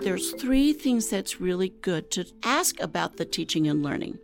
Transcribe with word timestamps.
there's 0.00 0.32
three 0.32 0.72
things 0.72 1.10
that's 1.10 1.42
really 1.42 1.68
good 1.82 2.10
to 2.10 2.24
ask 2.42 2.80
about 2.80 3.18
the 3.18 3.24
teaching 3.24 3.68
and 3.68 3.82
learning. 3.82 4.18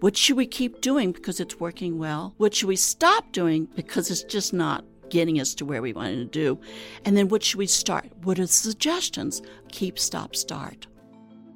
What 0.00 0.16
should 0.16 0.36
we 0.36 0.46
keep 0.46 0.80
doing 0.80 1.12
because 1.12 1.38
it's 1.38 1.60
working 1.60 1.98
well? 1.98 2.34
What 2.36 2.52
should 2.52 2.66
we 2.66 2.76
stop 2.76 3.30
doing 3.30 3.68
because 3.76 4.10
it's 4.10 4.24
just 4.24 4.52
not 4.52 4.84
getting 5.10 5.40
us 5.40 5.54
to 5.54 5.64
where 5.64 5.82
we 5.82 5.92
wanted 5.92 6.16
to 6.16 6.24
do? 6.24 6.60
And 7.04 7.16
then 7.16 7.28
what 7.28 7.44
should 7.44 7.58
we 7.58 7.68
start? 7.68 8.10
What 8.24 8.40
are 8.40 8.46
suggestions? 8.48 9.40
Keep, 9.70 10.00
stop, 10.00 10.34
start. 10.34 10.88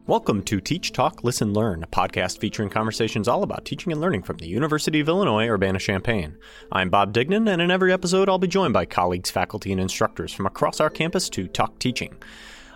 Welcome 0.06 0.44
to 0.44 0.60
Teach, 0.60 0.92
Talk, 0.92 1.24
Listen, 1.24 1.52
Learn, 1.52 1.82
a 1.82 1.88
podcast 1.88 2.38
featuring 2.38 2.70
conversations 2.70 3.26
all 3.26 3.42
about 3.42 3.64
teaching 3.64 3.90
and 3.90 4.00
learning 4.00 4.22
from 4.22 4.38
the 4.38 4.46
University 4.46 5.00
of 5.00 5.08
Illinois 5.08 5.48
Urbana 5.48 5.80
Champaign. 5.80 6.38
I'm 6.70 6.90
Bob 6.90 7.12
Dignan, 7.12 7.52
and 7.52 7.60
in 7.60 7.72
every 7.72 7.92
episode, 7.92 8.28
I'll 8.28 8.38
be 8.38 8.46
joined 8.46 8.72
by 8.72 8.86
colleagues, 8.86 9.30
faculty, 9.30 9.72
and 9.72 9.80
instructors 9.80 10.32
from 10.32 10.46
across 10.46 10.80
our 10.80 10.88
campus 10.88 11.28
to 11.30 11.48
talk 11.48 11.78
teaching. 11.80 12.16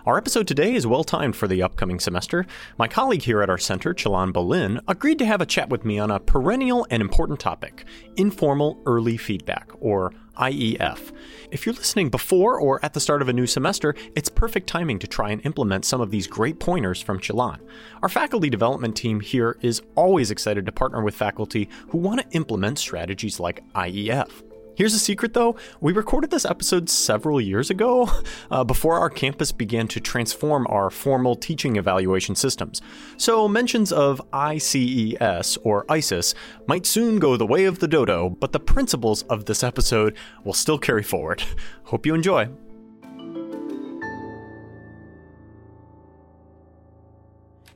Our 0.05 0.17
episode 0.17 0.49
today 0.49 0.75
is 0.75 0.85
well 0.85 1.05
timed 1.05 1.33
for 1.33 1.47
the 1.47 1.63
upcoming 1.63 1.97
semester. 1.97 2.45
My 2.77 2.89
colleague 2.89 3.21
here 3.21 3.41
at 3.41 3.49
our 3.49 3.57
center, 3.57 3.93
Cheelan 3.93 4.33
Bo-Linn, 4.33 4.81
agreed 4.85 5.17
to 5.19 5.25
have 5.25 5.39
a 5.39 5.45
chat 5.45 5.69
with 5.69 5.85
me 5.85 5.97
on 5.97 6.11
a 6.11 6.19
perennial 6.19 6.85
and 6.89 6.99
important 6.99 7.39
topic 7.39 7.85
informal 8.17 8.81
early 8.85 9.15
feedback, 9.15 9.71
or 9.79 10.11
IEF. 10.37 11.13
If 11.51 11.65
you're 11.65 11.73
listening 11.73 12.09
before 12.09 12.59
or 12.59 12.83
at 12.83 12.91
the 12.91 12.99
start 12.99 13.21
of 13.21 13.29
a 13.29 13.33
new 13.33 13.47
semester, 13.47 13.95
it's 14.13 14.27
perfect 14.27 14.67
timing 14.67 14.99
to 14.99 15.07
try 15.07 15.29
and 15.29 15.45
implement 15.45 15.85
some 15.85 16.01
of 16.01 16.11
these 16.11 16.27
great 16.27 16.59
pointers 16.59 17.01
from 17.01 17.19
Cheelan. 17.19 17.61
Our 18.01 18.09
faculty 18.09 18.49
development 18.49 18.97
team 18.97 19.21
here 19.21 19.57
is 19.61 19.81
always 19.95 20.31
excited 20.31 20.65
to 20.65 20.73
partner 20.73 21.01
with 21.01 21.15
faculty 21.15 21.69
who 21.87 21.97
want 21.97 22.19
to 22.19 22.35
implement 22.35 22.77
strategies 22.77 23.39
like 23.39 23.63
IEF. 23.71 24.43
Here's 24.75 24.95
a 24.95 24.99
secret 24.99 25.33
though 25.33 25.55
we 25.81 25.93
recorded 25.93 26.31
this 26.31 26.45
episode 26.45 26.89
several 26.89 27.39
years 27.39 27.69
ago, 27.69 28.09
uh, 28.51 28.63
before 28.63 28.97
our 28.97 29.09
campus 29.09 29.51
began 29.51 29.87
to 29.89 29.99
transform 29.99 30.65
our 30.67 30.89
formal 30.89 31.35
teaching 31.35 31.75
evaluation 31.75 32.35
systems. 32.35 32.81
So 33.17 33.47
mentions 33.47 33.91
of 33.91 34.21
ICES 34.33 35.57
or 35.63 35.85
ISIS 35.89 36.33
might 36.67 36.85
soon 36.85 37.19
go 37.19 37.37
the 37.37 37.45
way 37.45 37.65
of 37.65 37.79
the 37.79 37.87
dodo, 37.87 38.29
but 38.29 38.51
the 38.51 38.59
principles 38.59 39.21
of 39.23 39.45
this 39.45 39.63
episode 39.63 40.17
will 40.43 40.53
still 40.53 40.79
carry 40.79 41.03
forward. 41.03 41.43
Hope 41.83 42.05
you 42.05 42.15
enjoy. 42.15 42.49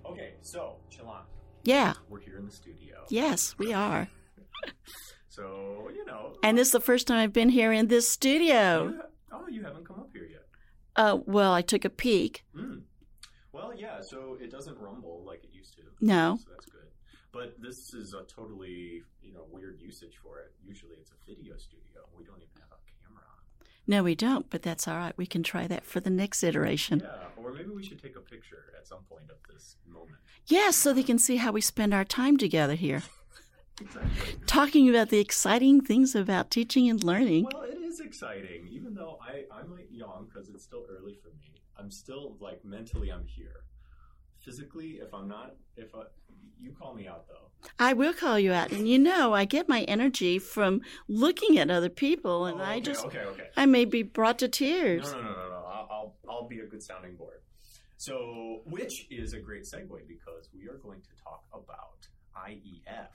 Okay, 0.06 0.34
so, 0.42 0.78
Cheelan. 0.90 1.22
Yeah. 1.64 1.94
We're 2.10 2.22
here 2.22 2.38
in 2.40 2.46
the 2.46 2.52
studio. 2.52 3.06
Yes, 3.10 3.56
we 3.60 3.72
are. 3.72 4.08
So, 5.38 5.92
you 5.96 6.04
know. 6.06 6.34
And 6.42 6.58
this 6.58 6.70
is 6.70 6.72
the 6.72 6.80
first 6.80 7.06
time 7.06 7.20
I've 7.20 7.32
been 7.32 7.50
here 7.50 7.72
in 7.72 7.88
this 7.88 8.10
studio. 8.10 8.94
Ha- 8.98 9.40
oh, 9.40 9.48
you 9.48 9.64
haven't 9.64 9.88
come 9.88 10.00
up 10.00 10.10
here 10.12 10.28
yet. 10.30 10.46
Uh, 10.96 11.20
well, 11.28 11.54
I 11.54 11.62
took 11.62 11.86
a 11.86 11.92
peek. 11.92 12.44
Mm. 12.56 12.82
Well, 13.52 13.72
yeah, 13.78 14.02
so 14.02 14.38
it 14.42 14.50
doesn't 14.50 14.78
rumble 14.80 15.24
like 15.26 15.44
it 15.44 15.52
used 15.54 15.76
to. 15.76 15.84
No. 16.02 16.40
So 16.44 16.50
that's 16.52 16.66
good. 16.66 16.90
But 17.32 17.62
this 17.62 17.94
is 17.94 18.16
a 18.16 18.24
totally, 18.24 19.04
you 19.22 19.32
know, 19.32 19.46
weird 19.52 19.80
usage 19.80 20.16
for 20.24 20.40
it. 20.40 20.54
Usually 20.66 20.96
it's 21.00 21.12
a 21.12 21.26
video 21.30 21.56
studio. 21.58 22.02
We 22.18 22.24
don't 22.24 22.38
even 22.38 22.58
have 22.60 22.72
a 22.72 23.06
camera 23.08 23.24
on. 23.30 23.68
No, 23.86 24.02
we 24.02 24.16
don't, 24.16 24.50
but 24.50 24.64
that's 24.64 24.88
all 24.88 24.98
right. 24.98 25.14
We 25.18 25.28
can 25.28 25.44
try 25.44 25.68
that 25.68 25.86
for 25.86 26.00
the 26.00 26.10
next 26.10 26.44
iteration. 26.44 27.02
Yeah, 27.04 27.28
or 27.44 27.54
maybe 27.54 27.70
we 27.70 27.84
should 27.84 28.02
take 28.02 28.16
a 28.16 28.22
picture 28.22 28.74
at 28.76 28.88
some 28.88 29.04
point 29.08 29.30
of 29.30 29.38
this 29.54 29.78
moment. 29.88 30.18
Yes, 30.48 30.76
so 30.78 30.94
they 30.94 31.04
can 31.04 31.20
see 31.20 31.36
how 31.36 31.52
we 31.52 31.62
spend 31.62 31.94
our 31.94 32.06
time 32.06 32.38
together 32.38 32.74
here, 32.76 33.04
Exactly. 33.80 34.40
talking 34.48 34.90
about 34.90 35.10
the 35.10 35.20
exciting 35.20 35.82
things 35.82 36.16
about 36.16 36.50
teaching 36.50 36.90
and 36.90 37.04
learning. 37.04 37.48
Well, 37.54 37.64
it 37.64 37.78
is 37.78 38.00
exciting, 38.00 38.68
even 38.72 38.94
though 38.96 39.20
I, 39.22 39.44
I 39.56 39.64
might 39.64 39.88
yawn 39.92 40.26
because 40.26 40.50
it's 40.50 40.64
still 40.64 40.86
early 40.90 41.16
for 41.22 41.30
me. 41.30 41.54
I'm 41.78 41.92
still 41.92 42.38
like 42.40 42.64
mentally, 42.66 43.12
I'm 43.12 43.26
here. 43.26 43.64
Physically, 44.40 45.00
if 45.02 45.14
I'm 45.14 45.28
not, 45.28 45.56
if 45.76 45.94
I, 45.94 46.04
you 46.60 46.72
call 46.72 46.96
me 46.96 47.08
out 47.08 47.28
though. 47.28 47.34
I 47.80 47.94
will 47.94 48.14
call 48.14 48.40
you 48.40 48.54
out, 48.54 48.72
and 48.72 48.88
you 48.88 48.98
know, 49.00 49.34
I 49.34 49.46
get 49.46 49.68
my 49.68 49.82
energy 49.82 50.40
from 50.40 50.82
looking 51.08 51.58
at 51.58 51.70
other 51.70 51.90
people, 51.90 52.46
and 52.46 52.62
Oh, 52.62 52.64
I 52.64 52.80
just, 52.80 53.06
okay, 53.06 53.20
okay. 53.20 53.48
I 53.58 53.66
may 53.66 53.84
be 53.86 54.04
brought 54.04 54.40
to 54.40 54.48
tears. 54.48 55.12
No, 55.12 55.22
no, 55.22 55.24
no, 55.24 55.30
no, 55.34 55.50
no. 55.50 55.56
I'll, 55.68 55.88
I'll, 55.92 56.16
I'll 56.30 56.48
be 56.48 56.60
a 56.60 56.66
good 56.66 56.82
sounding 56.84 57.16
board. 57.16 57.42
So, 57.98 58.62
which 58.66 59.08
is 59.10 59.34
a 59.34 59.40
great 59.40 59.64
segue 59.64 60.08
because 60.08 60.50
we 60.54 60.68
are 60.70 60.78
going 60.78 61.02
to 61.02 61.24
talk 61.24 61.44
about 61.52 62.08
IEF, 62.48 63.08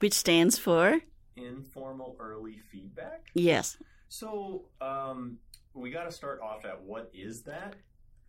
Which 0.00 0.14
stands 0.14 0.58
for 0.58 1.00
informal 1.36 2.16
early 2.20 2.58
feedback. 2.70 3.24
yes, 3.34 3.76
So, 4.08 4.66
um, 4.80 5.38
we 5.74 5.90
got 5.90 6.04
to 6.04 6.12
start 6.12 6.40
off 6.40 6.64
at 6.64 6.82
what 6.82 7.10
is 7.14 7.42
that? 7.42 7.74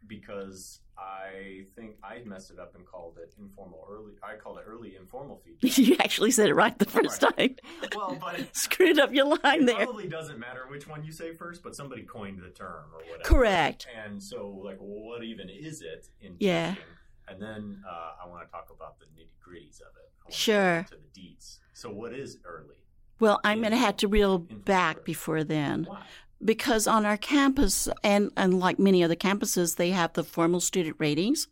Because 0.07 0.80
I 0.97 1.66
think 1.75 1.96
I 2.03 2.19
messed 2.25 2.52
it 2.52 2.59
up 2.59 2.75
and 2.75 2.85
called 2.85 3.18
it 3.22 3.34
informal 3.40 3.85
early. 3.90 4.13
I 4.24 4.35
called 4.35 4.57
it 4.59 4.63
early 4.68 4.96
informal 4.96 5.38
feedback. 5.46 5.78
you 5.78 5.96
actually 6.00 6.31
said 6.31 6.50
it 6.50 6.53
right 6.56 6.78
the 6.78 6.85
first 6.85 7.22
time. 7.22 7.56
well, 7.96 8.18
but 8.19 8.40
it, 8.40 8.50
Screwed 8.56 9.00
up 9.00 9.12
your 9.13 9.25
line 9.25 9.63
it 9.63 9.66
there. 9.66 9.86
probably 9.86 10.07
doesn't 10.07 10.40
matter 10.40 10.66
which 10.69 10.88
one 10.88 11.03
you 11.03 11.12
say 11.12 11.34
first, 11.34 11.62
but 11.63 11.75
somebody 11.75 12.03
coined 12.03 12.40
the 12.41 12.50
term 12.50 12.86
or 12.94 13.00
whatever. 13.09 13.24
Correct. 13.24 13.88
And 14.06 14.22
so, 14.22 14.50
like, 14.63 14.78
what 14.80 15.24
even 15.24 15.50
is 15.50 15.81
it 15.81 16.07
in 16.22 16.36
Yeah. 16.40 16.72
teaching? 16.72 16.84
And 17.29 17.41
then 17.41 17.84
uh, 17.88 18.23
I 18.23 18.28
want 18.28 18.45
to 18.47 18.51
talk 18.51 18.69
about 18.75 19.00
the 19.00 19.06
nitty 19.06 19.29
gritties 19.47 19.81
of 19.81 19.88
it. 19.97 20.34
Sure. 20.34 20.85
To 20.90 20.95
the 20.95 21.19
deets. 21.22 21.59
So, 21.73 21.90
what 21.90 22.13
is 22.13 22.38
early? 22.45 22.75
Well, 23.19 23.40
I'm 23.44 23.59
going 23.59 23.72
to 23.72 23.78
have 23.78 23.97
to 23.97 24.07
reel 24.07 24.40
back 24.40 24.97
early. 24.97 25.03
before 25.06 25.44
then. 25.44 25.85
Why? 25.85 26.03
because 26.44 26.88
on 26.88 27.06
our 27.06 27.18
campus 27.18 27.89
and, 28.01 28.31
and 28.38 28.62
like 28.62 28.79
many 28.79 29.03
other 29.03 29.13
campuses 29.16 29.75
they 29.75 29.89
have 29.89 30.13
the 30.13 30.23
formal 30.23 30.62
student 30.62 30.95
ratings 30.97 31.50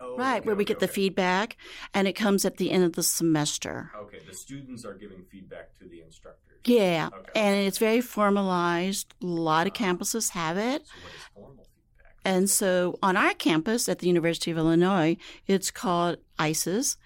Oh, 0.00 0.14
right 0.16 0.38
okay, 0.38 0.46
where 0.46 0.54
we 0.54 0.62
okay, 0.62 0.68
get 0.74 0.78
the 0.78 0.86
feedback 0.86 1.56
and 1.92 2.06
it 2.06 2.12
comes 2.12 2.44
at 2.44 2.56
the 2.58 2.70
end 2.70 2.84
of 2.84 2.92
the 2.92 3.02
semester 3.02 3.90
Okay, 4.04 4.20
the 4.24 4.32
students 4.32 4.84
are 4.84 4.94
giving 4.94 5.24
feedback 5.24 5.76
to 5.80 5.84
the 5.88 6.00
instructors. 6.02 6.60
yeah 6.64 7.08
Okay. 7.12 7.32
and 7.40 7.66
it's 7.66 7.78
very 7.78 8.00
formalized 8.00 9.12
a 9.20 9.26
lot 9.26 9.66
of 9.66 9.72
campuses 9.72 10.30
have 10.30 10.56
it 10.56 10.86
So, 10.86 10.92
what 11.02 11.12
is 11.12 11.22
formal 11.34 11.66
feedback? 11.74 12.09
And 12.24 12.50
so 12.50 12.98
on 13.02 13.16
our 13.16 13.34
campus 13.34 13.88
at 13.88 13.98
the 14.00 14.06
university 14.06 14.50
of 14.50 14.58
illinois 14.58 15.16
it's 15.46 15.70
called 15.70 16.16
ices 16.38 16.96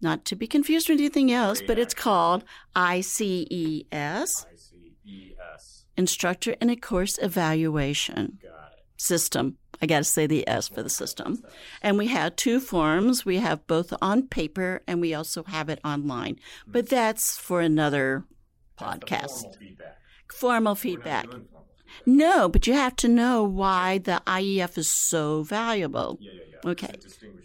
not 0.00 0.24
to 0.24 0.36
be 0.36 0.46
confused 0.46 0.88
with 0.88 0.98
anything 0.98 1.32
else 1.32 1.62
but 1.66 1.78
it's 1.78 1.94
called 1.94 2.44
ices 2.74 2.74
I 2.76 3.00
C 3.00 3.46
E 3.50 3.84
S. 3.92 4.46
instructor 5.96 6.56
in 6.60 6.70
a 6.70 6.76
course 6.76 7.18
evaluation 7.18 8.38
system. 8.96 9.58
I 9.82 9.86
got 9.86 9.98
to 9.98 10.04
say 10.04 10.26
the 10.26 10.46
S 10.48 10.68
for 10.68 10.82
the 10.82 10.88
system. 10.88 11.42
And 11.82 11.98
we 11.98 12.06
have 12.08 12.36
two 12.36 12.60
forms. 12.60 13.24
We 13.24 13.38
have 13.38 13.66
both 13.66 13.92
on 14.00 14.28
paper 14.28 14.82
and 14.86 15.00
we 15.00 15.14
also 15.14 15.44
have 15.44 15.68
it 15.68 15.80
online. 15.84 16.38
But 16.66 16.88
that's 16.88 17.36
for 17.36 17.60
another 17.60 18.24
podcast. 18.78 19.42
formal 19.42 19.54
feedback. 19.54 19.98
Formal 20.32 20.74
feedback. 20.74 21.26
Doing 22.04 22.18
formal 22.18 22.24
feedback. 22.24 22.36
No, 22.38 22.48
but 22.48 22.66
you 22.66 22.72
have 22.74 22.96
to 22.96 23.08
know 23.08 23.42
why 23.44 23.98
the 23.98 24.22
IEF 24.26 24.78
is 24.78 24.90
so 24.90 25.42
valuable. 25.42 26.18
Yeah, 26.20 26.32
yeah, 26.32 26.40
yeah. 26.64 26.70
Okay. 26.70 26.92
Between. 27.02 27.42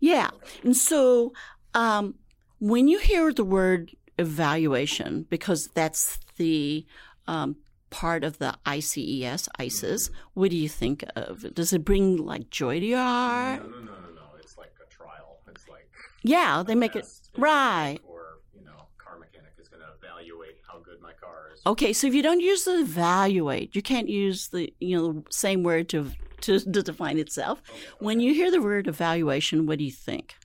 Yeah. 0.00 0.28
Okay. 0.32 0.60
And 0.64 0.76
so 0.76 1.32
um, 1.74 2.14
when 2.58 2.88
you 2.88 2.98
hear 2.98 3.32
the 3.32 3.44
word 3.44 3.92
evaluation, 4.18 5.26
because 5.28 5.68
that's 5.74 6.18
the 6.36 6.86
um, 7.26 7.56
part 7.90 8.24
of 8.24 8.38
the 8.38 8.54
ICES, 8.64 9.48
ISIS, 9.58 10.10
what 10.34 10.50
do 10.50 10.56
you 10.56 10.68
think 10.68 11.04
of? 11.16 11.52
Does 11.54 11.72
it 11.72 11.84
bring 11.84 12.16
like 12.16 12.50
joy 12.50 12.80
to 12.80 12.86
your 12.86 12.98
heart? 12.98 13.62
No, 13.62 13.68
no, 13.68 13.76
no, 13.78 13.84
no, 13.84 14.10
no. 14.14 14.22
It's 14.40 14.56
like 14.56 14.72
a 14.84 14.88
trial. 14.90 15.38
It's 15.48 15.68
like 15.68 15.88
Yeah, 16.22 16.62
they 16.66 16.74
make 16.74 16.96
it. 16.96 17.00
It's 17.00 17.30
right. 17.36 17.92
like- 17.92 18.02
Or 18.08 18.38
you 18.54 18.64
know, 18.64 18.88
car 18.98 19.18
mechanic 19.18 19.52
is 19.58 19.68
going 19.68 19.82
to 19.82 19.88
evaluate 20.02 20.56
how 20.70 20.78
good 20.78 21.00
my 21.00 21.12
car 21.12 21.50
is. 21.54 21.60
Okay, 21.66 21.92
so 21.92 22.06
if 22.06 22.14
you 22.14 22.22
don't 22.22 22.40
use 22.40 22.64
the 22.64 22.80
evaluate, 22.80 23.74
you 23.74 23.82
can't 23.82 24.08
use 24.08 24.48
the 24.48 24.72
you 24.80 24.96
know 24.96 25.12
the 25.12 25.22
same 25.30 25.62
word 25.62 25.88
to 25.90 26.10
to, 26.42 26.58
to 26.60 26.82
define 26.82 27.18
itself. 27.18 27.62
Okay, 27.68 27.80
When 27.98 28.20
you 28.20 28.32
hear 28.34 28.50
the 28.50 28.62
word 28.62 28.86
evaluation, 28.88 29.66
what 29.66 29.78
do 29.78 29.84
you 29.84 29.90
think? 29.92 30.36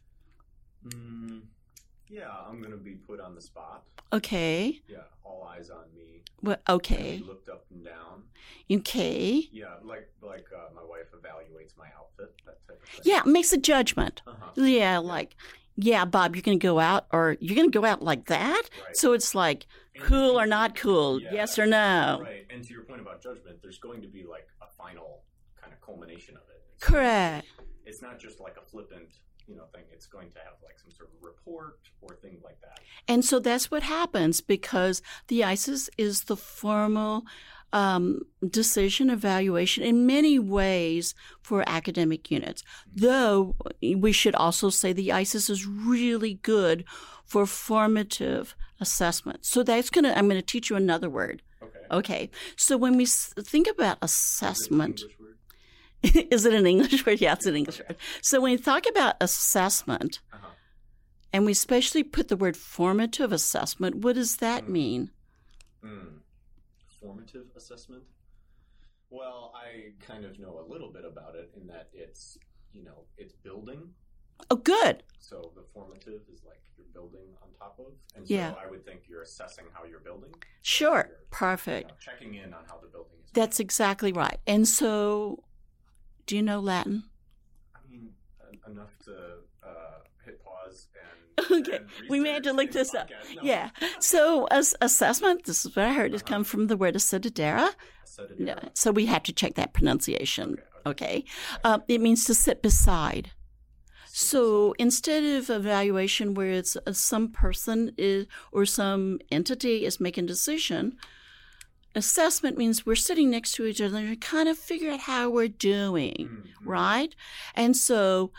Mm, 0.88 1.42
yeah, 2.10 2.30
I'm 2.48 2.62
to 2.64 2.78
be 2.78 2.92
put 2.92 3.20
on 3.20 3.36
the 3.36 3.42
spot. 3.42 3.84
Okay, 4.14 4.82
Yeah, 4.88 4.98
all 5.24 5.44
eyes 5.52 5.70
on 5.70 5.86
me. 5.96 6.22
well, 6.42 6.58
okay, 6.70 7.22
Looked 7.26 7.50
up 7.50 7.66
and 7.72 7.84
down. 7.84 8.24
okay. 8.72 9.48
Yeah, 9.52 9.76
like 9.84 10.10
like 10.22 10.48
uh, 10.56 10.74
my 10.76 10.84
wife 10.84 11.08
evaluates 11.14 11.76
my 11.78 11.88
outfit. 11.98 12.34
That 12.46 12.66
type 12.68 12.82
of 12.84 12.90
thing. 12.90 13.02
Yeah, 13.04 13.22
makes 13.26 13.52
a 13.54 13.58
judgment. 13.58 14.22
Uh-huh. 14.28 14.52
Yeah, 14.56 15.00
like, 15.00 15.36
yeah, 15.78 16.06
Bob, 16.06 16.36
you're 16.36 16.42
going 16.44 16.60
to 16.60 16.64
go 16.64 16.80
out, 16.80 17.06
or 17.12 17.38
you're 17.40 17.56
going 17.56 17.72
to 17.72 17.80
go 17.80 17.86
out 17.86 18.02
like 18.02 18.26
that. 18.28 18.70
Right. 18.86 18.98
So 18.98 19.14
it's 19.14 19.36
like 19.36 19.66
cool 20.02 20.40
or 20.40 20.46
not 20.46 20.76
cool, 20.76 21.22
Yeah. 21.22 21.30
yes 21.34 21.60
or 21.60 21.66
no. 21.66 22.20
Right, 22.24 22.46
and 22.50 22.64
to 22.64 22.74
your 22.74 22.84
point 22.84 23.02
about 23.02 23.22
judgment, 23.22 23.60
there's 23.62 23.78
going 23.80 24.02
to 24.02 24.08
be 24.08 24.24
like 24.24 24.48
a 24.62 24.68
final 24.78 25.24
kind 25.62 25.74
of 25.74 25.82
culmination 25.82 26.36
of 26.36 26.44
it. 26.50 26.62
It's 26.76 26.84
Correct. 26.84 27.48
It's 27.86 28.02
not 28.02 28.20
just 28.20 28.40
like 28.40 28.56
a 28.58 28.66
flippant, 28.70 29.20
you 29.48 29.56
know, 29.56 29.66
thing. 29.74 29.84
It's 29.92 30.08
going 30.08 30.32
to 30.32 30.40
have 30.40 30.54
like 30.64 30.80
some 30.80 30.92
sort 30.92 31.10
of 31.10 31.16
report 31.24 31.80
or 32.02 32.16
thing 32.16 32.38
like 32.44 32.60
that. 32.62 32.80
And 33.08 33.24
so 33.24 33.40
that's 33.40 33.70
what 33.70 33.84
happens 33.84 34.42
because 34.42 35.02
the 35.28 35.44
ISIS 35.44 35.90
is 35.98 36.24
the 36.24 36.36
formal 36.36 37.24
um, 37.74 38.22
decision 38.48 39.10
evaluation 39.10 39.84
in 39.84 40.06
many 40.06 40.40
ways 40.40 41.14
for 41.42 41.64
academic 41.68 42.32
units. 42.32 42.64
Though 42.94 43.56
we 43.82 44.12
should 44.12 44.36
also 44.36 44.70
say 44.70 44.94
the 44.94 45.12
ICES 45.12 45.50
is 45.50 45.66
really 45.68 46.36
good 46.36 46.86
for 47.26 47.46
formative 47.46 48.56
assessment. 48.80 49.46
So 49.46 49.64
that's 49.64 49.90
going 49.90 50.04
to, 50.06 50.18
I'm 50.18 50.28
going 50.30 50.40
to 50.40 50.46
teach 50.46 50.70
you 50.70 50.76
another 50.76 51.10
word. 51.10 51.42
Okay. 51.62 51.80
Okay. 51.92 52.30
So 52.56 52.78
when 52.78 52.96
we 52.98 53.06
think 53.06 53.68
about 53.68 53.98
assessment, 54.02 55.02
is 56.04 56.46
it 56.46 56.54
an 56.54 56.66
English 56.68 57.06
word? 57.06 57.20
Yeah, 57.20 57.34
it's 57.34 57.46
an 57.46 57.56
English 57.56 57.80
word. 57.80 57.96
So 58.22 58.40
when 58.42 58.52
we 58.52 58.58
talk 58.58 58.84
about 58.90 59.16
assessment, 59.20 60.20
Uh-huh. 60.32 60.48
and 61.34 61.46
we 61.46 61.52
especially 61.52 62.04
put 62.04 62.28
the 62.28 62.38
word 62.38 62.56
formative 62.56 63.32
assessment, 63.32 63.96
what 63.96 64.16
does 64.16 64.38
that 64.38 64.66
Mm. 64.66 64.70
mean? 64.70 65.12
Mm. 65.84 66.20
Formative 67.06 67.46
assessment? 67.56 68.04
Well, 69.10 69.54
I 69.56 69.94
kind 70.06 70.26
of 70.26 70.40
know 70.40 70.60
a 70.60 70.66
little 70.72 70.92
bit 70.92 71.06
about 71.06 71.36
it 71.36 71.52
in 71.56 71.68
that 71.68 71.90
it's, 71.94 72.38
you 72.74 72.84
know, 72.84 73.04
it's 73.18 73.34
building. 73.34 73.90
Oh, 74.50 74.56
good. 74.56 75.04
So 75.20 75.52
the 75.56 75.64
formative 75.74 76.22
is 76.34 76.44
like 76.44 76.62
you're 76.78 76.88
building 76.94 77.28
on 77.42 77.50
top 77.58 77.78
of. 77.80 77.94
And 78.16 78.28
Yeah. 78.30 78.54
so 78.54 78.60
I 78.66 78.70
would 78.70 78.84
think 78.84 79.02
you're 79.08 79.22
assessing 79.22 79.66
how 79.72 79.86
you're 79.86 80.00
building. 80.00 80.34
Sure. 80.64 81.06
You're, 81.08 81.18
Perfect. 81.30 81.92
you 81.92 81.94
know, 81.94 82.00
checking 82.00 82.34
in 82.36 82.54
on 82.54 82.66
how 82.68 82.80
the 82.80 82.88
building 82.88 83.18
is. 83.24 83.32
That's 83.34 83.60
exactly 83.60 84.12
right. 84.12 84.40
And 84.48 84.68
so, 84.68 85.44
do 86.26 86.36
you 86.36 86.42
know 86.42 86.60
Latin? 86.60 87.04
I 87.76 87.80
mean, 87.90 88.10
enough 88.68 88.98
to 89.06 89.14
uh, 89.64 89.68
hit 89.68 89.70
pause 89.70 90.04
and. 90.04 90.05
Okay. 91.52 91.80
We 92.10 92.20
may 92.20 92.30
have 92.34 92.44
to 92.44 92.54
look 92.54 92.72
this 92.72 92.94
up. 92.96 93.10
No. 93.36 93.42
Yeah. 93.44 93.70
So, 94.00 94.46
as 94.52 94.76
assessment, 94.82 95.44
this 95.46 95.66
is 95.66 95.76
what 95.76 95.86
I 95.86 95.94
heard, 95.94 96.14
Uh-huh. 96.14 96.24
come 96.26 96.44
from 96.44 96.68
the 96.68 96.78
word. 96.78 96.96
Acetadera. 96.96 97.72
Yeah. 98.38 98.60
So 98.74 98.92
we 98.92 99.06
had 99.08 99.24
to 99.26 99.34
check 99.34 99.56
that 99.56 99.74
pronunciation. 99.74 100.58
Okay, 100.86 100.86
okay. 100.86 101.26
Uh, 101.64 101.80
it 101.88 102.00
means 102.00 102.24
to 102.26 102.34
sit 102.34 102.62
beside. 102.62 103.32
So 104.08 104.74
instead 104.80 105.24
of 105.24 105.50
evaluation 105.50 106.36
where 106.36 106.52
it's 106.52 106.78
uh, 106.78 106.94
some 106.94 107.30
person 107.30 107.92
is 107.98 108.28
or 108.54 108.66
some 108.66 109.20
entity 109.30 109.84
is 109.84 110.00
making 110.00 110.28
decision, 110.28 110.96
assessment 111.96 112.58
means 112.58 112.86
we're 112.86 112.96
sitting 112.96 113.30
next 113.30 113.54
to 113.54 113.66
each 113.66 113.82
other 113.82 113.98
and 113.98 114.22
kind 114.22 114.48
of 114.50 114.58
figure 114.58 114.92
out 114.92 115.02
how 115.02 115.30
we're 115.30 115.48
doing, 115.48 116.16
Mhm. 116.30 116.44
right? 116.62 117.16
And 117.56 117.76
so 117.76 118.32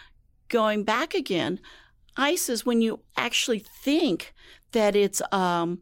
going 0.49 0.85
back 0.85 1.15
again, 1.15 1.61
ICE 2.17 2.49
is 2.49 2.67
when 2.67 2.81
you 2.83 3.01
actually 3.17 3.59
think 3.61 4.33
that 4.73 4.97
it's 4.97 5.23
um, 5.33 5.81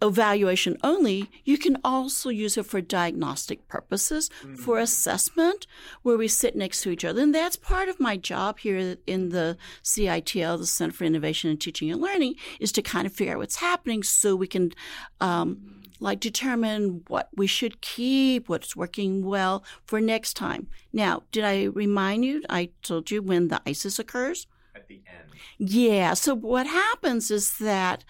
evaluation 0.00 0.76
only, 0.84 1.28
you 1.44 1.58
can 1.58 1.76
also 1.84 2.28
use 2.30 2.56
it 2.56 2.66
for 2.66 2.80
diagnostic 2.80 3.66
purposes, 3.68 4.30
for 4.56 4.76
Mhm. 4.78 4.82
assessment, 4.82 5.66
where 6.02 6.16
we 6.16 6.28
sit 6.28 6.54
next 6.54 6.82
to 6.82 6.90
each 6.90 7.04
other. 7.04 7.20
And 7.20 7.34
that's 7.34 7.56
part 7.56 7.88
of 7.88 7.98
my 7.98 8.16
job 8.16 8.60
here 8.60 8.96
in 9.06 9.30
the 9.30 9.56
CITL, 9.82 10.56
the 10.58 10.66
Center 10.66 10.92
for 10.94 11.04
Innovation 11.04 11.50
in 11.50 11.56
Teaching 11.58 11.90
and 11.90 12.00
Learning, 12.00 12.34
is 12.60 12.70
to 12.72 12.82
kind 12.82 13.06
of 13.06 13.12
figure 13.12 13.32
out 13.34 13.38
what's 13.40 13.56
happening 13.56 14.02
so 14.04 14.36
we 14.36 14.46
can 14.46 14.72
um, 15.20 15.80
like 15.98 16.20
determine 16.20 17.02
what 17.08 17.28
we 17.36 17.48
should 17.48 17.80
keep, 17.80 18.48
what's 18.48 18.76
working 18.76 19.24
well 19.24 19.64
for 19.84 20.00
next 20.00 20.34
time. 20.34 20.68
Now, 20.92 21.24
did 21.32 21.42
I 21.42 21.64
remind 21.64 22.24
you? 22.24 22.42
I 22.48 22.70
told 22.84 23.10
you 23.10 23.20
when 23.20 23.48
the 23.48 23.60
ICES 23.66 23.98
occurs? 23.98 24.46
At 24.90 24.96
the 24.96 25.02
end. 25.06 25.30
Yeah. 25.58 26.14
So 26.14 26.34
what 26.34 26.66
happens 26.66 27.30
is 27.30 27.58
that 27.58 28.04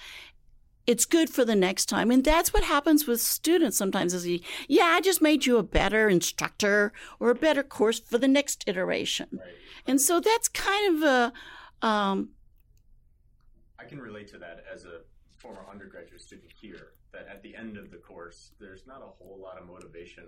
it's 0.87 1.05
good 1.05 1.29
for 1.29 1.45
the 1.45 1.55
next 1.55 1.87
time. 1.87 2.11
And 2.11 2.25
that's 2.25 2.53
what 2.53 2.65
happens 2.65 3.07
with 3.07 3.21
students 3.21 3.77
sometimes 3.77 4.15
is, 4.15 4.27
you, 4.27 4.41
yeah, 4.69 4.87
I 4.87 5.03
just 5.03 5.21
made 5.21 5.45
you 5.45 5.59
a 5.59 5.63
better 5.63 6.09
instructor 6.09 6.93
or 7.21 7.31
a 7.31 7.35
better 7.35 7.63
course 7.63 8.01
for 8.01 8.17
the 8.17 8.27
next 8.27 8.65
iteration. 8.67 9.29
Right. 9.33 9.49
And 9.87 10.01
so 10.01 10.19
that's 10.19 10.49
kind 10.49 10.97
of 10.97 11.03
a, 11.03 11.87
um, 11.87 12.31
I 13.79 13.85
can 13.85 14.01
relate 14.01 14.29
to 14.29 14.39
that 14.39 14.65
as 14.73 14.87
a 14.87 15.01
former 15.37 15.65
undergraduate 15.71 16.23
student 16.23 16.51
here. 16.59 16.93
That 17.13 17.27
at 17.31 17.43
the 17.43 17.57
end 17.57 17.79
of 17.79 17.91
the 17.91 17.97
course, 17.97 18.53
there's 18.61 18.87
not 18.87 19.03
a 19.03 19.07
whole 19.07 19.39
lot 19.43 19.59
of 19.59 19.67
motivation 19.67 20.25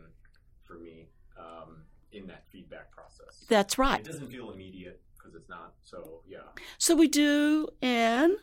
for 0.64 0.78
me 0.78 1.08
um, 1.38 1.82
in 2.12 2.26
that 2.28 2.44
feedback 2.50 2.90
process. 2.90 3.44
that's 3.48 3.78
right. 3.78 4.00
It 4.00 4.06
doesn't 4.06 4.30
feel 4.30 4.50
immediate 4.50 5.00
because 5.22 5.34
it's 5.40 5.48
not. 5.48 5.74
So 5.82 6.22
yeah, 6.28 6.38
So 6.78 6.94
we 6.96 7.08
do 7.08 7.68
an 7.82 8.36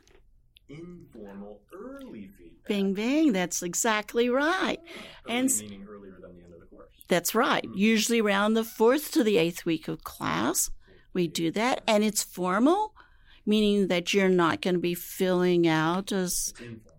informal 0.69 1.61
early 1.73 2.29
feedback. 2.37 2.67
bing 2.67 2.93
bing. 2.93 3.33
That's 3.33 3.63
exactly 3.63 4.29
right. 4.29 4.79
And 5.27 5.49
meaning 5.61 5.85
earlier 5.89 6.17
than 6.21 6.35
the 6.37 6.43
end 6.43 6.53
of 6.53 6.59
the 6.59 6.65
course. 6.67 6.89
That's 7.07 7.33
right. 7.35 7.63
Mm. 7.63 7.77
Usually 7.77 8.19
around 8.21 8.53
the 8.53 8.63
fourth 8.63 9.11
to 9.13 9.23
the 9.23 9.37
eighth 9.37 9.65
week 9.65 9.87
of 9.87 10.03
class, 10.03 10.69
we 11.13 11.27
do 11.27 11.51
that. 11.51 11.81
And 11.87 12.03
it's 12.03 12.23
formal, 12.23 12.93
meaning 13.45 13.87
that 13.87 14.13
you're 14.13 14.29
not 14.29 14.61
going 14.61 14.75
to 14.75 14.79
be 14.81 14.93
filling 14.93 15.67
out 15.67 16.11
as 16.11 16.49
It's 16.49 16.59
informal. 16.61 16.93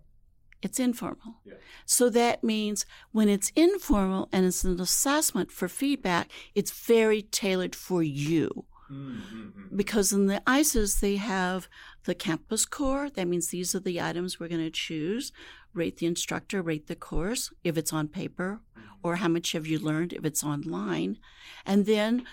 it's 0.61 0.79
informal. 0.79 1.35
Yeah. 1.45 1.53
So 1.85 2.09
that 2.09 2.43
means 2.43 2.85
when 3.11 3.29
it's 3.29 3.51
informal 3.55 4.29
and 4.31 4.45
it's 4.45 4.63
an 4.63 4.79
assessment 4.79 5.51
for 5.51 5.67
feedback, 5.67 6.29
it's 6.55 6.71
very 6.71 7.21
tailored 7.21 7.75
for 7.75 8.01
you. 8.03 8.65
Mm-hmm. 8.91 9.75
Because 9.75 10.11
in 10.11 10.25
the 10.25 10.41
ICES, 10.47 10.99
they 10.99 11.17
have 11.17 11.67
the 12.05 12.15
campus 12.15 12.65
core. 12.65 13.09
That 13.09 13.27
means 13.27 13.47
these 13.47 13.75
are 13.75 13.79
the 13.79 14.01
items 14.01 14.39
we're 14.39 14.47
going 14.47 14.63
to 14.63 14.71
choose. 14.71 15.31
Rate 15.73 15.97
the 15.97 16.07
instructor, 16.07 16.61
rate 16.61 16.87
the 16.87 16.95
course 16.95 17.51
if 17.63 17.77
it's 17.77 17.93
on 17.93 18.07
paper, 18.07 18.61
or 19.03 19.17
how 19.17 19.27
much 19.27 19.51
have 19.51 19.67
you 19.67 19.77
learned 19.77 20.13
if 20.13 20.25
it's 20.25 20.43
online. 20.43 21.19
And 21.65 21.85
then 21.85 22.25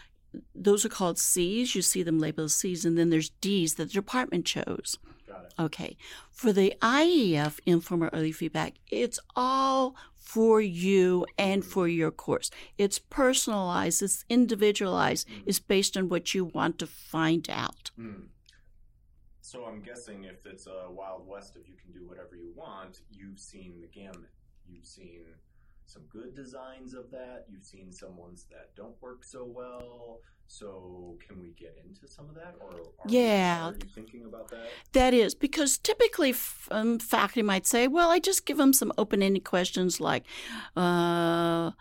those 0.55 0.85
are 0.85 0.91
called 0.91 1.19
C's. 1.19 1.75
You 1.75 1.82
see 1.82 2.03
them 2.03 2.19
labeled 2.19 2.53
C's. 2.53 2.85
And 2.85 2.97
then 2.97 3.11
there's 3.11 3.31
D's 3.31 3.75
that 3.75 3.88
the 3.88 3.93
department 3.94 4.47
chose. 4.47 4.99
Got 5.29 5.44
it. 5.44 5.55
Okay. 5.58 5.97
For 6.31 6.53
the 6.53 6.75
IEF, 6.81 7.58
informal 7.67 8.11
early 8.12 8.32
feedback, 8.32 8.75
it's 8.91 9.19
all 9.35 9.94
for 10.26 10.61
you 10.61 11.25
and 11.38 11.64
for 11.64 11.87
your 11.87 12.11
course. 12.11 12.50
It's 12.76 12.99
personalized, 12.99 14.02
it's 14.02 14.25
individualized, 14.28 15.28
it's 15.46 15.61
based 15.61 15.96
on 15.96 16.08
what 16.08 16.34
you 16.34 16.44
want 16.44 16.81
to 16.81 16.87
find 16.87 17.49
out. 17.49 17.93
Mm. 17.99 18.25
So 19.40 19.64
I'm 19.64 19.81
guessing 19.81 20.25
if 20.25 20.44
it's 20.44 20.67
a 20.67 20.90
Wild 20.90 21.28
West, 21.28 21.56
if 21.56 21.69
you 21.69 21.76
can 21.81 21.93
do 21.93 22.08
whatever 22.08 22.34
you 22.34 22.52
want, 22.56 23.02
you've 23.08 23.38
seen 23.38 23.81
the 23.81 23.87
gamut. 23.87 24.32
You've 24.69 24.84
seen 24.84 25.20
some 25.87 26.03
good 26.11 26.35
designs 26.35 26.94
of 26.94 27.11
that. 27.12 27.47
You've 27.49 27.65
seen 27.65 27.93
some 27.93 28.17
ones 28.17 28.46
that 28.51 28.75
don't 28.77 29.01
work 29.01 29.25
so 29.25 29.44
well. 29.44 30.20
So 30.49 31.17
can 31.27 31.41
we 31.41 31.55
get 31.58 31.77
into 31.84 32.06
some 32.06 32.29
of 32.29 32.37
that, 32.37 32.55
or 32.60 32.70
are 32.70 33.10
Yeah. 33.10 33.69
you 33.70 33.89
thinking 33.94 34.25
about 34.25 34.49
that? 34.51 34.69
That 34.93 35.13
is 35.13 35.34
because 35.34 35.77
typically 35.79 36.34
um, 36.70 37.01
faculty 37.01 37.43
might 37.43 37.67
say, 37.67 37.89
well, 37.89 38.10
I 38.10 38.20
just 38.20 38.46
give 38.46 38.56
them 38.56 38.72
some 38.72 38.93
open 38.96 39.22
ended 39.22 39.44
questions 39.44 40.01
like, 40.01 40.25
uh, 40.77 41.72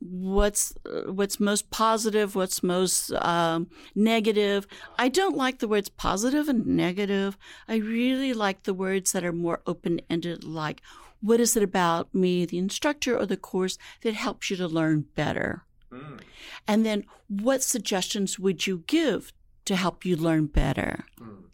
what's 0.00 0.74
uh, 0.86 1.12
what's 1.12 1.40
most 1.40 1.70
positive 1.70 2.36
what's 2.36 2.62
most 2.62 3.10
um, 3.14 3.68
negative 3.96 4.66
i 4.96 5.08
don't 5.08 5.36
like 5.36 5.58
the 5.58 5.66
words 5.66 5.88
positive 5.88 6.48
and 6.48 6.64
negative 6.66 7.36
i 7.66 7.74
really 7.76 8.32
like 8.32 8.62
the 8.62 8.72
words 8.74 9.10
that 9.10 9.24
are 9.24 9.32
more 9.32 9.60
open 9.66 10.00
ended 10.08 10.44
like 10.44 10.80
what 11.20 11.40
is 11.40 11.56
it 11.56 11.62
about 11.62 12.14
me 12.14 12.44
the 12.46 12.58
instructor 12.58 13.16
or 13.16 13.26
the 13.26 13.36
course 13.36 13.76
that 14.02 14.14
helps 14.14 14.50
you 14.50 14.56
to 14.56 14.68
learn 14.68 15.02
better 15.14 15.64
Mm. 15.90 16.20
and 16.66 16.84
then 16.84 17.04
what 17.28 17.62
suggestions 17.62 18.38
would 18.38 18.66
you 18.66 18.84
give 18.86 19.32
to 19.64 19.74
help 19.74 20.04
you 20.04 20.16
learn 20.16 20.46
better 20.46 21.04
Mm. 21.18 21.44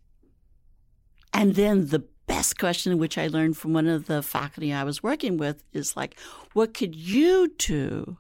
and 1.33 1.55
then 1.55 1.87
the 1.89 2.05
best 2.27 2.59
question, 2.59 2.97
which 2.99 3.19
I 3.19 3.27
learned 3.27 3.57
from 3.59 3.75
one 3.75 3.87
of 3.87 4.07
the 4.07 4.23
faculty 4.23 4.73
I 4.73 4.83
was 4.85 5.03
working 5.03 5.37
with, 5.37 5.63
is 5.75 5.95
like, 5.95 6.19
what 6.55 6.73
could 6.73 6.95
you 6.95 7.53
do 7.59 8.17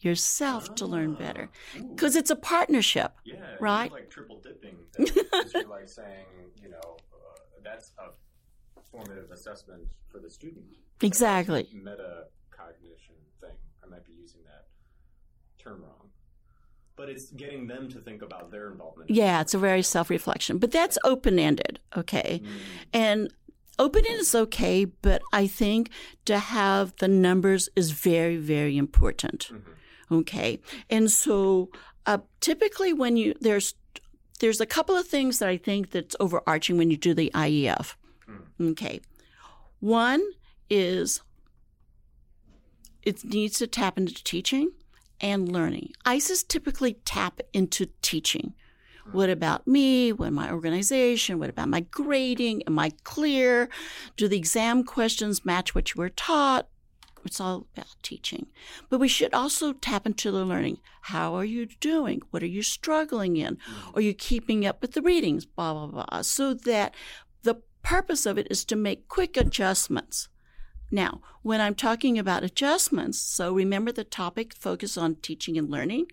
yourself 0.00 0.74
to 0.76 0.86
learn 0.86 1.14
better? 1.14 1.50
Ah. 1.76 1.82
Because 1.94 2.16
it's 2.16 2.30
a 2.30 2.36
partnership. 2.36 3.12
Yeah, 3.24 3.34
Right? 3.60 3.92
Like 3.92 4.08
triple 4.10 4.40
dipping. 4.42 4.76
You're 4.98 5.68
like 5.68 5.86
saying, 5.88 6.24
you 6.62 6.70
know, 6.70 6.96
uh, 7.12 7.38
that's 7.62 7.92
a 7.98 8.08
formative 8.90 9.30
assessment 9.30 9.88
for 10.08 10.18
the 10.18 10.30
student. 10.30 10.64
Exactly. 11.00 11.68
Metacognition 11.74 13.16
thing. 13.40 13.50
I 13.82 13.86
might 13.88 14.04
be 14.04 14.12
using 14.12 14.40
that 14.44 14.66
term 15.62 15.82
wrong. 15.82 16.10
But 16.96 17.08
it's 17.08 17.30
getting 17.32 17.66
them 17.66 17.88
to 17.90 17.98
think 18.00 18.22
about 18.22 18.50
their 18.50 18.70
involvement. 18.70 19.10
Yeah, 19.10 19.40
it's 19.40 19.54
a 19.54 19.58
very 19.58 19.82
self 19.82 20.10
reflection, 20.10 20.58
but 20.58 20.70
that's 20.70 20.98
open 21.04 21.38
ended. 21.38 21.80
Okay. 21.96 22.40
Mm, 22.44 22.48
And 22.92 23.34
open 23.78 24.04
ended 24.06 24.20
is 24.20 24.34
okay, 24.34 24.84
but 24.84 25.22
I 25.32 25.46
think 25.46 25.88
to 26.26 26.38
have 26.38 26.94
the 26.98 27.08
numbers 27.08 27.68
is 27.74 27.90
very, 27.92 28.36
very 28.36 28.76
important. 28.76 29.50
mhm. 29.52 29.62
Okay. 30.20 30.60
And 30.90 31.10
so 31.10 31.70
uh, 32.04 32.18
typically 32.40 32.92
when 32.92 33.16
you 33.16 33.34
there's 33.40 33.74
there's 34.40 34.60
a 34.60 34.66
couple 34.66 34.94
of 34.96 35.06
things 35.06 35.38
that 35.38 35.48
I 35.48 35.56
think 35.56 35.90
that's 35.92 36.14
overarching 36.20 36.76
when 36.76 36.90
you 36.90 36.96
do 36.98 37.14
the 37.14 37.30
IEF. 37.34 37.94
Okay. 38.62 39.00
One 39.80 40.22
is 40.70 41.20
it 43.02 43.24
needs 43.24 43.58
to 43.58 43.66
tap 43.66 43.98
into 43.98 44.22
teaching 44.22 44.72
and 45.20 45.50
learning. 45.50 45.92
ICES 46.04 46.44
typically 46.44 46.94
tap 47.04 47.40
into 47.52 47.88
teaching. 48.00 48.54
What 49.10 49.30
about 49.30 49.66
me? 49.66 50.12
What 50.12 50.32
my 50.32 50.52
organization? 50.52 51.40
What 51.40 51.50
about 51.50 51.68
my 51.68 51.80
grading? 51.80 52.62
Am 52.68 52.78
I 52.78 52.92
clear? 53.02 53.68
Do 54.16 54.28
the 54.28 54.36
exam 54.36 54.84
questions 54.84 55.44
match 55.44 55.74
what 55.74 55.92
you 55.92 55.98
were 55.98 56.08
taught? 56.08 56.68
It's 57.24 57.40
all 57.40 57.66
about 57.74 57.94
teaching. 58.02 58.46
But 58.88 59.00
we 59.00 59.08
should 59.08 59.34
also 59.34 59.72
tap 59.72 60.06
into 60.06 60.30
the 60.30 60.44
learning. 60.44 60.78
How 61.02 61.34
are 61.34 61.44
you 61.44 61.66
doing? 61.66 62.22
What 62.30 62.42
are 62.42 62.46
you 62.46 62.62
struggling 62.62 63.36
in? 63.36 63.58
Are 63.94 64.00
you 64.00 64.14
keeping 64.14 64.66
up 64.66 64.80
with 64.80 64.92
the 64.92 65.02
readings? 65.02 65.46
Blah, 65.46 65.86
blah, 65.86 66.04
blah. 66.04 66.22
So 66.22 66.54
that 66.54 66.94
purpose 67.82 68.26
of 68.26 68.38
it 68.38 68.46
is 68.50 68.64
to 68.66 68.76
make 68.76 69.08
quick 69.08 69.36
adjustments. 69.36 70.28
Now, 70.90 71.20
when 71.42 71.60
I'm 71.60 71.74
talking 71.74 72.18
about 72.18 72.44
adjustments, 72.44 73.18
so 73.18 73.52
remember 73.52 73.92
the 73.92 74.04
topic 74.04 74.54
focus 74.54 74.98
on 74.98 75.16
teaching 75.16 75.56
and 75.56 75.70
learning 75.70 76.06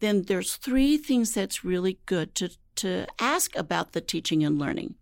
then 0.00 0.22
there's 0.22 0.56
three 0.56 0.96
things 0.96 1.32
that's 1.32 1.64
really 1.64 1.98
good 2.06 2.34
to, 2.36 2.50
to 2.76 3.06
ask 3.18 3.56
about 3.56 3.92
the 3.92 4.00
teaching 4.00 4.44
and 4.44 4.58
learning. 4.58 4.94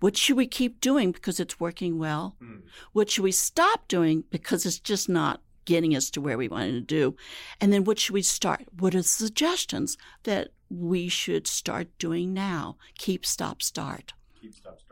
What 0.00 0.16
should 0.16 0.36
we 0.36 0.46
keep 0.46 0.80
doing 0.80 1.12
because 1.12 1.38
it's 1.38 1.60
working 1.60 1.98
well? 1.98 2.36
Mm. 2.42 2.62
What 2.92 3.10
should 3.10 3.24
we 3.24 3.32
stop 3.32 3.86
doing 3.86 4.24
because 4.30 4.66
it's 4.66 4.78
just 4.78 5.08
not 5.08 5.40
getting 5.64 5.94
us 5.94 6.10
to 6.10 6.20
where 6.20 6.38
we 6.38 6.48
wanted 6.48 6.72
to 6.72 6.80
do? 6.80 7.16
And 7.60 7.72
then 7.72 7.84
what 7.84 7.98
should 7.98 8.14
we 8.14 8.22
start? 8.22 8.64
What 8.78 8.94
are 8.94 8.98
the 8.98 9.04
suggestions 9.04 9.96
that 10.24 10.48
we 10.68 11.08
should 11.08 11.46
start 11.46 11.88
doing 11.98 12.32
now? 12.32 12.76
Keep, 12.98 13.24
stop, 13.24 13.62
start. 13.62 14.14
Keep, 14.40 14.54
stop, 14.54 14.80
start. 14.80 14.83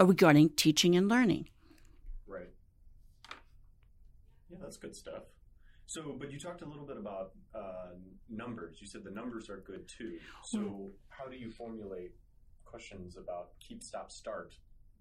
Regarding 0.00 0.50
teaching 0.50 0.96
and 0.96 1.08
learning. 1.08 1.48
Right. 2.26 2.48
Yeah, 4.50 4.58
that's 4.62 4.76
good 4.76 4.96
stuff. 4.96 5.24
So, 5.86 6.16
but 6.18 6.32
you 6.32 6.38
talked 6.38 6.62
a 6.62 6.66
little 6.66 6.86
bit 6.86 6.96
about 6.96 7.32
uh, 7.54 7.90
numbers. 8.28 8.78
You 8.80 8.86
said 8.86 9.04
the 9.04 9.10
numbers 9.10 9.50
are 9.50 9.58
good 9.58 9.88
too. 9.88 10.18
So, 10.44 10.58
mm. 10.58 10.90
how 11.08 11.26
do 11.26 11.36
you 11.36 11.50
formulate 11.50 12.12
questions 12.64 13.16
about 13.16 13.50
keep, 13.58 13.82
stop, 13.82 14.10
start 14.10 14.54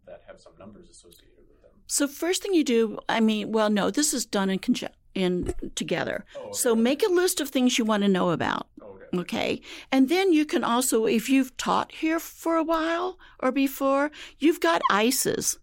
that 0.06 0.24
have 0.27 0.39
some 0.39 0.53
numbers 0.60 0.89
associated 0.89 1.46
with 1.48 1.62
them? 1.62 1.72
So, 1.88 2.08
first 2.08 2.41
thing 2.41 2.53
you 2.53 2.63
do, 2.63 3.00
I 3.08 3.20
mean, 3.20 3.51
well, 3.51 3.70
no, 3.70 3.91
this 3.91 4.13
is 4.13 4.25
done 4.25 4.50
in 4.50 4.60
conjunction 4.60 4.99
in 5.15 5.53
together. 5.75 6.25
Oh, 6.35 6.39
okay. 6.39 6.53
So 6.53 6.75
make 6.75 7.05
a 7.05 7.11
list 7.11 7.41
of 7.41 7.49
things 7.49 7.77
you 7.77 7.85
want 7.85 8.03
to 8.03 8.09
know 8.09 8.31
about. 8.31 8.67
Okay. 8.81 9.19
okay. 9.19 9.61
And 9.91 10.09
then 10.09 10.33
you 10.33 10.45
can 10.45 10.63
also, 10.63 11.05
if 11.05 11.29
you've 11.29 11.55
taught 11.57 11.91
here 11.91 12.19
for 12.19 12.55
a 12.55 12.63
while 12.63 13.17
or 13.39 13.51
before, 13.51 14.11
you've 14.37 14.59
got 14.59 14.81
ICES. 14.91 15.57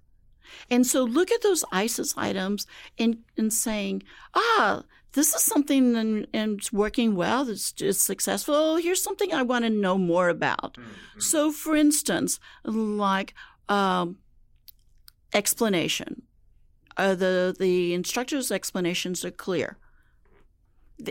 And 0.70 0.86
so 0.86 1.04
look 1.04 1.30
at 1.30 1.42
those 1.42 1.64
ICES 1.72 2.14
items 2.16 2.66
and, 2.98 3.18
and 3.36 3.52
saying, 3.52 4.02
ah, 4.34 4.82
this 5.12 5.34
is 5.34 5.42
something 5.42 5.96
and, 5.96 6.26
and 6.32 6.58
it's 6.58 6.72
working 6.72 7.16
well, 7.16 7.48
it's, 7.48 7.72
it's 7.80 8.00
successful. 8.00 8.76
Here's 8.76 9.02
something 9.02 9.32
I 9.32 9.42
want 9.42 9.64
to 9.64 9.70
know 9.70 9.96
more 9.96 10.28
about. 10.28 10.74
Mm-hmm. 10.74 11.20
So, 11.20 11.52
for 11.52 11.74
instance, 11.74 12.38
like 12.64 13.34
um, 13.68 14.18
explanation, 15.32 16.22
uh, 16.96 17.14
the 17.14 17.54
the 17.58 17.94
instructor's 17.94 18.50
explanations 18.50 19.24
are 19.24 19.30
clear, 19.30 19.76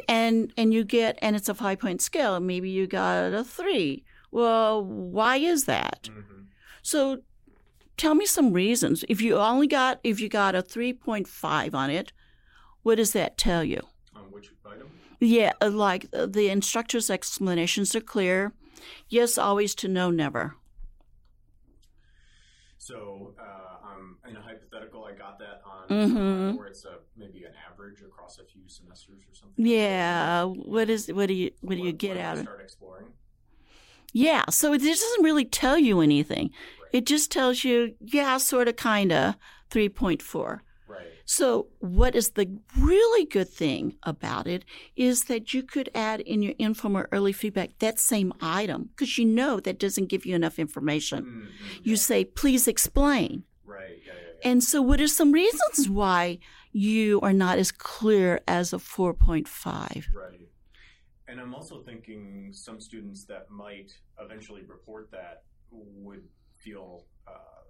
and 0.08 0.52
and 0.58 0.74
you 0.74 0.84
get 0.84 1.18
and 1.22 1.36
it's 1.36 1.50
a 1.50 1.54
five 1.54 1.80
point 1.80 2.02
scale. 2.02 2.40
Maybe 2.40 2.70
you 2.70 2.88
got 2.88 3.34
a 3.34 3.44
three. 3.44 4.04
Well, 4.32 4.84
why 4.84 5.38
is 5.38 5.66
that? 5.66 6.10
Mm-hmm. 6.12 6.44
So, 6.82 7.22
tell 7.98 8.16
me 8.16 8.26
some 8.26 8.52
reasons. 8.52 9.06
If 9.08 9.22
you 9.22 9.38
only 9.38 9.68
got 9.68 10.00
if 10.04 10.20
you 10.20 10.30
got 10.30 10.56
a 10.56 10.62
three 10.62 10.94
point 10.94 11.28
five 11.28 11.74
on 11.74 11.90
it, 11.90 12.12
what 12.84 12.96
does 12.96 13.14
that 13.14 13.38
tell 13.38 13.64
you? 13.64 13.82
On 14.16 14.24
which 14.32 14.52
item? 14.66 14.90
Yeah, 15.20 15.54
uh, 15.62 15.70
like 15.70 16.08
uh, 16.14 16.26
the 16.26 16.50
instructor's 16.50 17.10
explanations 17.10 17.96
are 17.96 18.02
clear. 18.02 18.54
Yes, 19.08 19.38
always 19.38 19.74
to 19.76 19.88
no, 19.88 20.12
never. 20.12 20.56
So, 22.78 23.34
uh, 23.40 23.88
um, 23.88 24.18
in 24.30 24.36
a 24.36 24.42
hypothetical, 24.42 24.65
I 25.06 25.14
got 25.14 25.40
that 25.40 25.62
on, 25.66 25.88
mm-hmm. 25.88 26.58
where 26.58 26.68
it's 26.68 26.86
a 26.86 26.98
maybe 27.18 27.44
an 27.44 27.54
average 27.72 28.02
across 28.02 28.40
a 28.40 28.44
few 28.44 28.62
semesters 28.68 29.22
or 29.30 29.34
something. 29.34 29.66
Yeah. 29.66 30.44
What 30.44 30.90
is? 30.90 31.08
What 31.08 31.28
do 31.28 31.34
you? 31.34 31.52
What 31.62 31.76
do 31.76 31.82
you 31.82 31.94
get 31.94 32.18
out 32.18 32.38
of? 32.38 32.44
Start 32.44 32.62
exploring. 32.62 33.06
Yeah. 34.14 34.44
So 34.50 34.74
it 34.74 34.80
doesn't 34.80 35.24
really 35.24 35.46
tell 35.46 35.78
you 35.78 36.02
anything. 36.02 36.52
Right. 36.82 36.90
It 36.94 37.06
just 37.06 37.32
tells 37.32 37.64
you, 37.64 37.96
yeah, 38.00 38.38
sort 38.38 38.68
of, 38.68 38.78
kinda, 38.78 39.38
three 39.70 39.90
point 39.90 40.22
four. 40.22 40.64
So, 41.28 41.68
what 41.80 42.16
is 42.16 42.30
the 42.32 42.48
really 42.78 43.26
good 43.26 43.50
thing 43.50 43.96
about 44.04 44.46
it 44.46 44.64
is 44.96 45.24
that 45.26 45.56
you 45.56 45.64
could 45.64 45.90
add 45.96 46.22
in 46.22 46.44
your 46.44 46.54
informal 46.60 47.06
early 47.12 47.34
feedback 47.34 47.72
that 47.80 48.00
same 48.00 48.32
item 48.42 48.90
because 48.96 49.18
you 49.18 49.26
know 49.26 49.60
that 49.60 49.80
doesn't 49.80 50.06
give 50.06 50.28
you 50.28 50.36
enough 50.36 50.60
information. 50.60 51.24
Mm-hmm. 51.24 51.82
You 51.82 51.96
say, 51.96 52.26
please 52.26 52.68
explain. 52.68 53.44
Right. 53.66 53.98
Yeah, 54.06 54.14
yeah, 54.14 54.20
yeah. 54.20 54.22
And 54.44 54.64
so, 54.64 54.82
what 54.82 55.02
are 55.02 55.08
some 55.08 55.32
reasons 55.32 55.90
why 55.90 56.40
you 56.72 57.20
are 57.22 57.34
not 57.34 57.58
as 57.58 57.72
clear 57.72 58.42
as 58.48 58.74
a 58.74 58.78
4.5? 58.78 60.06
Right. 60.14 60.48
And 61.28 61.40
I'm 61.40 61.56
also 61.56 61.82
thinking 61.82 62.50
some 62.54 62.80
students 62.80 63.26
that 63.26 63.50
might 63.50 63.92
eventually 64.20 64.62
report 64.64 65.10
that 65.12 65.44
would 65.72 66.24
feel 66.54 67.06
uh, 67.28 67.64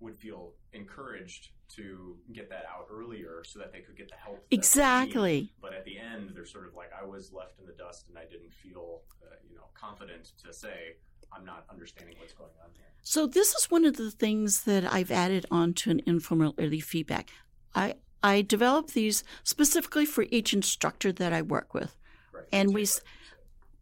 would 0.00 0.16
feel 0.16 0.54
encouraged 0.72 1.50
to 1.76 2.16
get 2.32 2.48
that 2.50 2.64
out 2.72 2.86
earlier 2.90 3.42
so 3.44 3.58
that 3.58 3.72
they 3.72 3.80
could 3.80 3.96
get 3.96 4.08
the 4.08 4.16
help. 4.16 4.44
Exactly. 4.50 5.52
But 5.60 5.72
at 5.72 5.84
the 5.84 5.98
end, 5.98 6.32
they're 6.34 6.44
sort 6.44 6.66
of 6.66 6.74
like, 6.74 6.90
I 7.00 7.04
was 7.04 7.32
left 7.32 7.58
in 7.58 7.66
the 7.66 7.72
dust 7.72 8.08
and 8.08 8.18
I 8.18 8.24
didn't 8.24 8.52
feel, 8.52 9.02
uh, 9.22 9.34
you 9.48 9.56
know, 9.56 9.68
confident 9.74 10.32
to 10.44 10.52
say, 10.52 10.96
I'm 11.32 11.44
not 11.44 11.64
understanding 11.70 12.16
what's 12.18 12.32
going 12.32 12.50
on 12.64 12.70
here. 12.74 12.86
So 13.02 13.26
this 13.26 13.54
is 13.54 13.70
one 13.70 13.84
of 13.84 13.96
the 13.96 14.10
things 14.10 14.64
that 14.64 14.84
I've 14.92 15.10
added 15.10 15.46
onto 15.50 15.90
an 15.90 16.02
informal 16.06 16.54
early 16.58 16.80
feedback. 16.80 17.30
I 17.74 17.94
I 18.22 18.42
develop 18.42 18.90
these 18.90 19.24
specifically 19.44 20.04
for 20.04 20.26
each 20.30 20.52
instructor 20.52 21.12
that 21.12 21.32
I 21.32 21.40
work 21.40 21.72
with, 21.72 21.96
right. 22.32 22.44
and 22.52 22.74
we. 22.74 22.86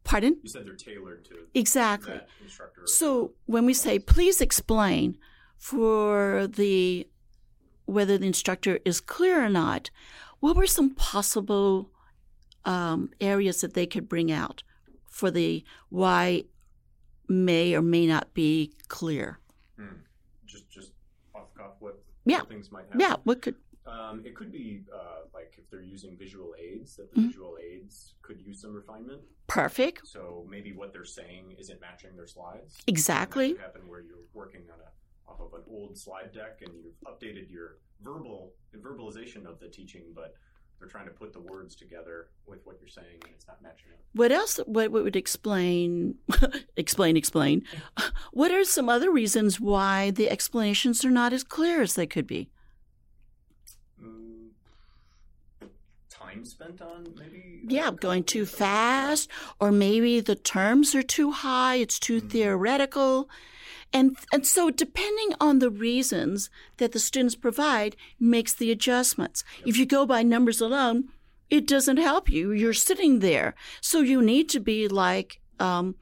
Pardon? 0.04 0.38
You 0.42 0.48
said 0.48 0.66
they're 0.66 0.74
tailored 0.74 1.24
to 1.26 1.34
exactly. 1.54 2.20
So 2.84 3.32
when 3.46 3.66
we 3.66 3.74
say, 3.74 3.98
please 3.98 4.40
explain 4.40 5.18
for 5.56 6.46
the 6.46 7.08
whether 7.88 8.18
the 8.18 8.26
instructor 8.26 8.78
is 8.84 9.00
clear 9.00 9.42
or 9.42 9.48
not, 9.48 9.90
what 10.40 10.56
were 10.56 10.66
some 10.66 10.90
possible 10.90 11.90
um, 12.64 13.10
areas 13.20 13.62
that 13.62 13.72
they 13.72 13.86
could 13.86 14.08
bring 14.08 14.30
out 14.30 14.62
for 15.08 15.30
the 15.30 15.64
why 15.88 16.44
may 17.28 17.74
or 17.74 17.80
may 17.80 18.06
not 18.06 18.34
be 18.34 18.74
clear? 18.88 19.38
Hmm. 19.78 20.02
Just, 20.46 20.70
just 20.70 20.92
off 21.34 21.52
the 21.54 21.62
cuff, 21.62 21.72
what, 21.80 22.02
yeah. 22.26 22.40
what 22.40 22.48
things 22.50 22.70
might 22.70 22.84
happen? 22.84 23.00
Yeah, 23.00 23.16
what 23.24 23.40
could? 23.40 23.56
Um, 23.86 24.22
it 24.22 24.36
could 24.36 24.52
be 24.52 24.82
uh, 24.94 25.24
like 25.32 25.54
if 25.56 25.70
they're 25.70 25.80
using 25.80 26.14
visual 26.18 26.54
aids, 26.60 26.96
that 26.96 27.10
the 27.10 27.20
mm-hmm. 27.20 27.28
visual 27.28 27.56
aids 27.58 28.16
could 28.20 28.38
use 28.38 28.60
some 28.60 28.74
refinement. 28.74 29.22
Perfect. 29.46 30.06
So 30.06 30.46
maybe 30.46 30.72
what 30.74 30.92
they're 30.92 31.06
saying 31.06 31.56
isn't 31.58 31.80
matching 31.80 32.14
their 32.16 32.26
slides. 32.26 32.76
Exactly. 32.86 33.56
happen 33.56 33.88
where 33.88 34.00
you're 34.00 34.26
working 34.34 34.64
on 34.70 34.78
a 34.78 34.90
off 35.28 35.40
of 35.40 35.54
an 35.54 35.62
old 35.70 35.96
slide 35.96 36.32
deck 36.32 36.60
and 36.64 36.72
you've 36.74 37.00
updated 37.06 37.50
your 37.50 37.78
verbal 38.02 38.52
verbalization 38.76 39.46
of 39.46 39.58
the 39.60 39.68
teaching, 39.68 40.04
but 40.14 40.34
they're 40.78 40.88
trying 40.88 41.06
to 41.06 41.12
put 41.12 41.32
the 41.32 41.40
words 41.40 41.74
together 41.74 42.28
with 42.46 42.60
what 42.64 42.78
you're 42.80 42.88
saying 42.88 43.18
and 43.24 43.32
it's 43.34 43.46
not 43.46 43.60
matching 43.62 43.90
up. 43.92 43.98
What 44.12 44.30
else 44.32 44.58
what, 44.66 44.90
what 44.92 45.04
would 45.04 45.16
explain 45.16 46.16
explain 46.76 47.16
explain 47.16 47.64
what 48.32 48.52
are 48.52 48.64
some 48.64 48.88
other 48.88 49.10
reasons 49.10 49.60
why 49.60 50.10
the 50.10 50.30
explanations 50.30 51.04
are 51.04 51.10
not 51.10 51.32
as 51.32 51.42
clear 51.42 51.82
as 51.82 51.94
they 51.94 52.06
could 52.06 52.26
be? 52.26 52.50
Mm, 54.02 54.48
time 56.38 56.44
spent 56.44 56.82
on 56.82 57.14
maybe 57.18 57.60
yeah 57.66 57.90
going 57.90 58.24
too 58.24 58.46
fast 58.46 59.28
or 59.60 59.70
maybe 59.70 60.20
the 60.20 60.34
terms 60.34 60.94
are 60.94 61.02
too 61.02 61.30
high 61.30 61.76
it's 61.76 61.98
too 61.98 62.18
mm-hmm. 62.18 62.28
theoretical 62.28 63.28
and, 63.92 64.16
and 64.32 64.46
so 64.46 64.70
depending 64.70 65.34
on 65.40 65.58
the 65.58 65.70
reasons 65.70 66.50
that 66.76 66.92
the 66.92 66.98
students 66.98 67.34
provide 67.34 67.96
makes 68.20 68.52
the 68.52 68.70
adjustments. 68.70 69.44
If 69.64 69.76
you 69.76 69.86
go 69.86 70.04
by 70.04 70.22
numbers 70.22 70.60
alone, 70.60 71.08
it 71.48 71.66
doesn't 71.66 71.96
help 71.96 72.28
you. 72.28 72.52
You're 72.52 72.74
sitting 72.74 73.20
there. 73.20 73.54
So 73.80 74.00
you 74.00 74.20
need 74.20 74.50
to 74.50 74.60
be 74.60 74.88
like, 74.88 75.40
um, 75.58 75.94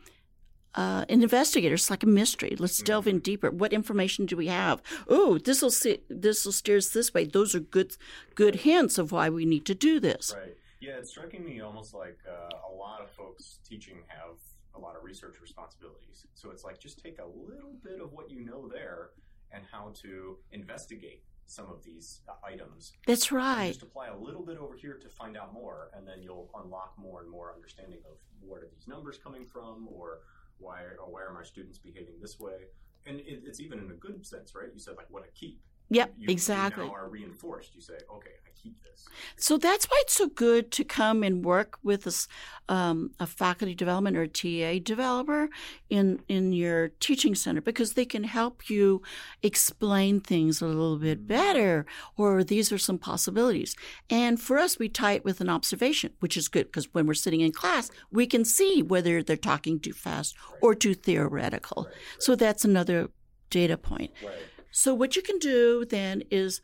uh, 0.76 1.04
an 1.08 1.22
investigator. 1.22 1.74
It's 1.74 1.90
like 1.90 2.02
a 2.02 2.06
mystery. 2.06 2.54
Let's 2.58 2.82
delve 2.82 3.06
in 3.06 3.18
deeper. 3.20 3.50
What 3.50 3.72
information 3.72 4.26
do 4.26 4.36
we 4.36 4.46
have? 4.46 4.82
Oh, 5.08 5.38
this 5.38 5.62
will 5.62 5.72
this 6.08 6.44
will 6.44 6.52
steer 6.52 6.76
us 6.76 6.90
this 6.90 7.12
way. 7.12 7.24
Those 7.24 7.54
are 7.54 7.60
good 7.60 7.96
good 8.34 8.56
hints 8.56 8.98
of 8.98 9.10
why 9.10 9.30
we 9.30 9.44
need 9.46 9.64
to 9.66 9.74
do 9.74 9.98
this. 9.98 10.34
Right. 10.36 10.56
Yeah, 10.80 10.98
it's 10.98 11.10
striking 11.10 11.44
me 11.44 11.60
almost 11.60 11.94
like 11.94 12.18
uh, 12.28 12.50
a 12.70 12.72
lot 12.72 13.00
of 13.00 13.10
folks 13.10 13.58
teaching 13.68 13.96
have 14.08 14.36
a 14.74 14.78
lot 14.78 14.94
of 14.94 15.02
research 15.02 15.40
responsibilities. 15.40 16.26
So 16.34 16.50
it's 16.50 16.64
like 16.64 16.78
just 16.78 17.02
take 17.02 17.18
a 17.18 17.26
little 17.26 17.72
bit 17.82 18.00
of 18.00 18.12
what 18.12 18.30
you 18.30 18.44
know 18.44 18.68
there 18.68 19.10
and 19.50 19.64
how 19.72 19.92
to 20.02 20.36
investigate 20.52 21.22
some 21.46 21.66
of 21.70 21.82
these 21.82 22.20
uh, 22.28 22.32
items. 22.44 22.92
That's 23.06 23.32
right. 23.32 23.68
Just 23.68 23.82
apply 23.82 24.08
a 24.08 24.16
little 24.16 24.42
bit 24.42 24.58
over 24.58 24.74
here 24.74 24.98
to 25.00 25.08
find 25.08 25.36
out 25.36 25.54
more, 25.54 25.90
and 25.96 26.06
then 26.06 26.22
you'll 26.22 26.50
unlock 26.62 26.94
more 26.98 27.22
and 27.22 27.30
more 27.30 27.52
understanding 27.54 28.00
of 28.04 28.16
what 28.40 28.62
are 28.62 28.68
these 28.74 28.86
numbers 28.86 29.18
coming 29.22 29.46
from, 29.46 29.88
or 29.90 30.18
why 30.58 30.80
why 31.08 31.22
are 31.22 31.32
my 31.32 31.42
students 31.42 31.78
behaving 31.78 32.14
this 32.20 32.38
way. 32.38 32.68
And 33.06 33.20
it, 33.20 33.42
it's 33.44 33.60
even 33.60 33.78
in 33.78 33.90
a 33.90 33.94
good 33.94 34.26
sense, 34.26 34.54
right? 34.54 34.68
You 34.72 34.80
said 34.80 34.96
like 34.96 35.06
what 35.10 35.22
I 35.22 35.28
keep. 35.34 35.60
Yep, 35.90 36.14
You, 36.18 36.26
exactly. 36.28 36.84
You 36.84 36.92
are 36.92 37.08
reinforced. 37.08 37.74
You 37.74 37.80
say, 37.80 37.94
okay, 37.94 38.30
I 38.46 38.50
keep 38.60 38.82
this. 38.82 39.06
So 39.36 39.56
that's 39.56 39.86
why 39.86 39.98
it's 40.02 40.14
so 40.14 40.26
good 40.28 40.70
to 40.72 40.84
come 40.84 41.22
and 41.22 41.44
work 41.44 41.78
with 41.82 42.06
a, 42.06 42.72
um, 42.72 43.12
a 43.20 43.26
faculty 43.26 43.74
development 43.74 44.16
or 44.16 44.22
a 44.22 44.28
TA 44.28 44.80
developer 44.82 45.48
in 45.88 46.20
in 46.28 46.52
your 46.52 46.88
teaching 47.00 47.34
center 47.34 47.60
because 47.60 47.92
they 47.92 48.04
can 48.04 48.24
help 48.24 48.68
you 48.68 49.00
explain 49.42 50.20
things 50.20 50.60
a 50.60 50.66
little 50.66 50.98
bit 50.98 51.26
better, 51.26 51.86
or 52.16 52.42
these 52.44 52.72
are 52.72 52.78
some 52.78 52.98
possibilities. 52.98 53.74
And 54.10 54.40
for 54.40 54.58
us, 54.58 54.78
we 54.78 54.88
tie 54.88 55.12
it 55.12 55.24
with 55.24 55.40
an 55.40 55.48
observation, 55.48 56.12
which 56.20 56.36
is 56.36 56.48
good 56.48 56.66
because 56.66 56.92
when 56.92 57.06
we're 57.06 57.14
sitting 57.14 57.40
in 57.42 57.52
class, 57.52 57.90
we 58.10 58.26
can 58.26 58.44
see 58.44 58.82
whether 58.82 59.22
they're 59.22 59.36
talking 59.36 59.78
too 59.80 59.92
fast 59.92 60.34
or 60.60 60.74
too 60.74 60.94
theoretical. 60.94 61.84
Right, 61.84 61.94
So 62.18 62.34
that's 62.34 62.64
another 62.64 63.10
data 63.50 63.78
point. 63.78 64.10
right. 64.24 64.32
So 64.76 64.92
what 64.92 65.16
you 65.16 65.22
can 65.22 65.38
do 65.38 65.86
then 65.86 66.22
is 66.30 66.60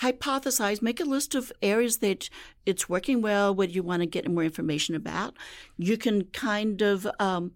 hypothesize, 0.00 0.82
make 0.82 0.98
a 0.98 1.04
list 1.04 1.36
of 1.36 1.52
areas 1.62 1.98
that 1.98 2.28
it's 2.66 2.88
working 2.88 3.22
well, 3.22 3.54
what 3.54 3.70
you 3.70 3.84
want 3.84 4.00
to 4.00 4.06
get 4.06 4.28
more 4.28 4.42
information 4.42 4.96
about. 4.96 5.36
You 5.78 5.96
can 5.96 6.24
kind 6.24 6.82
of 6.82 7.06
um, 7.20 7.52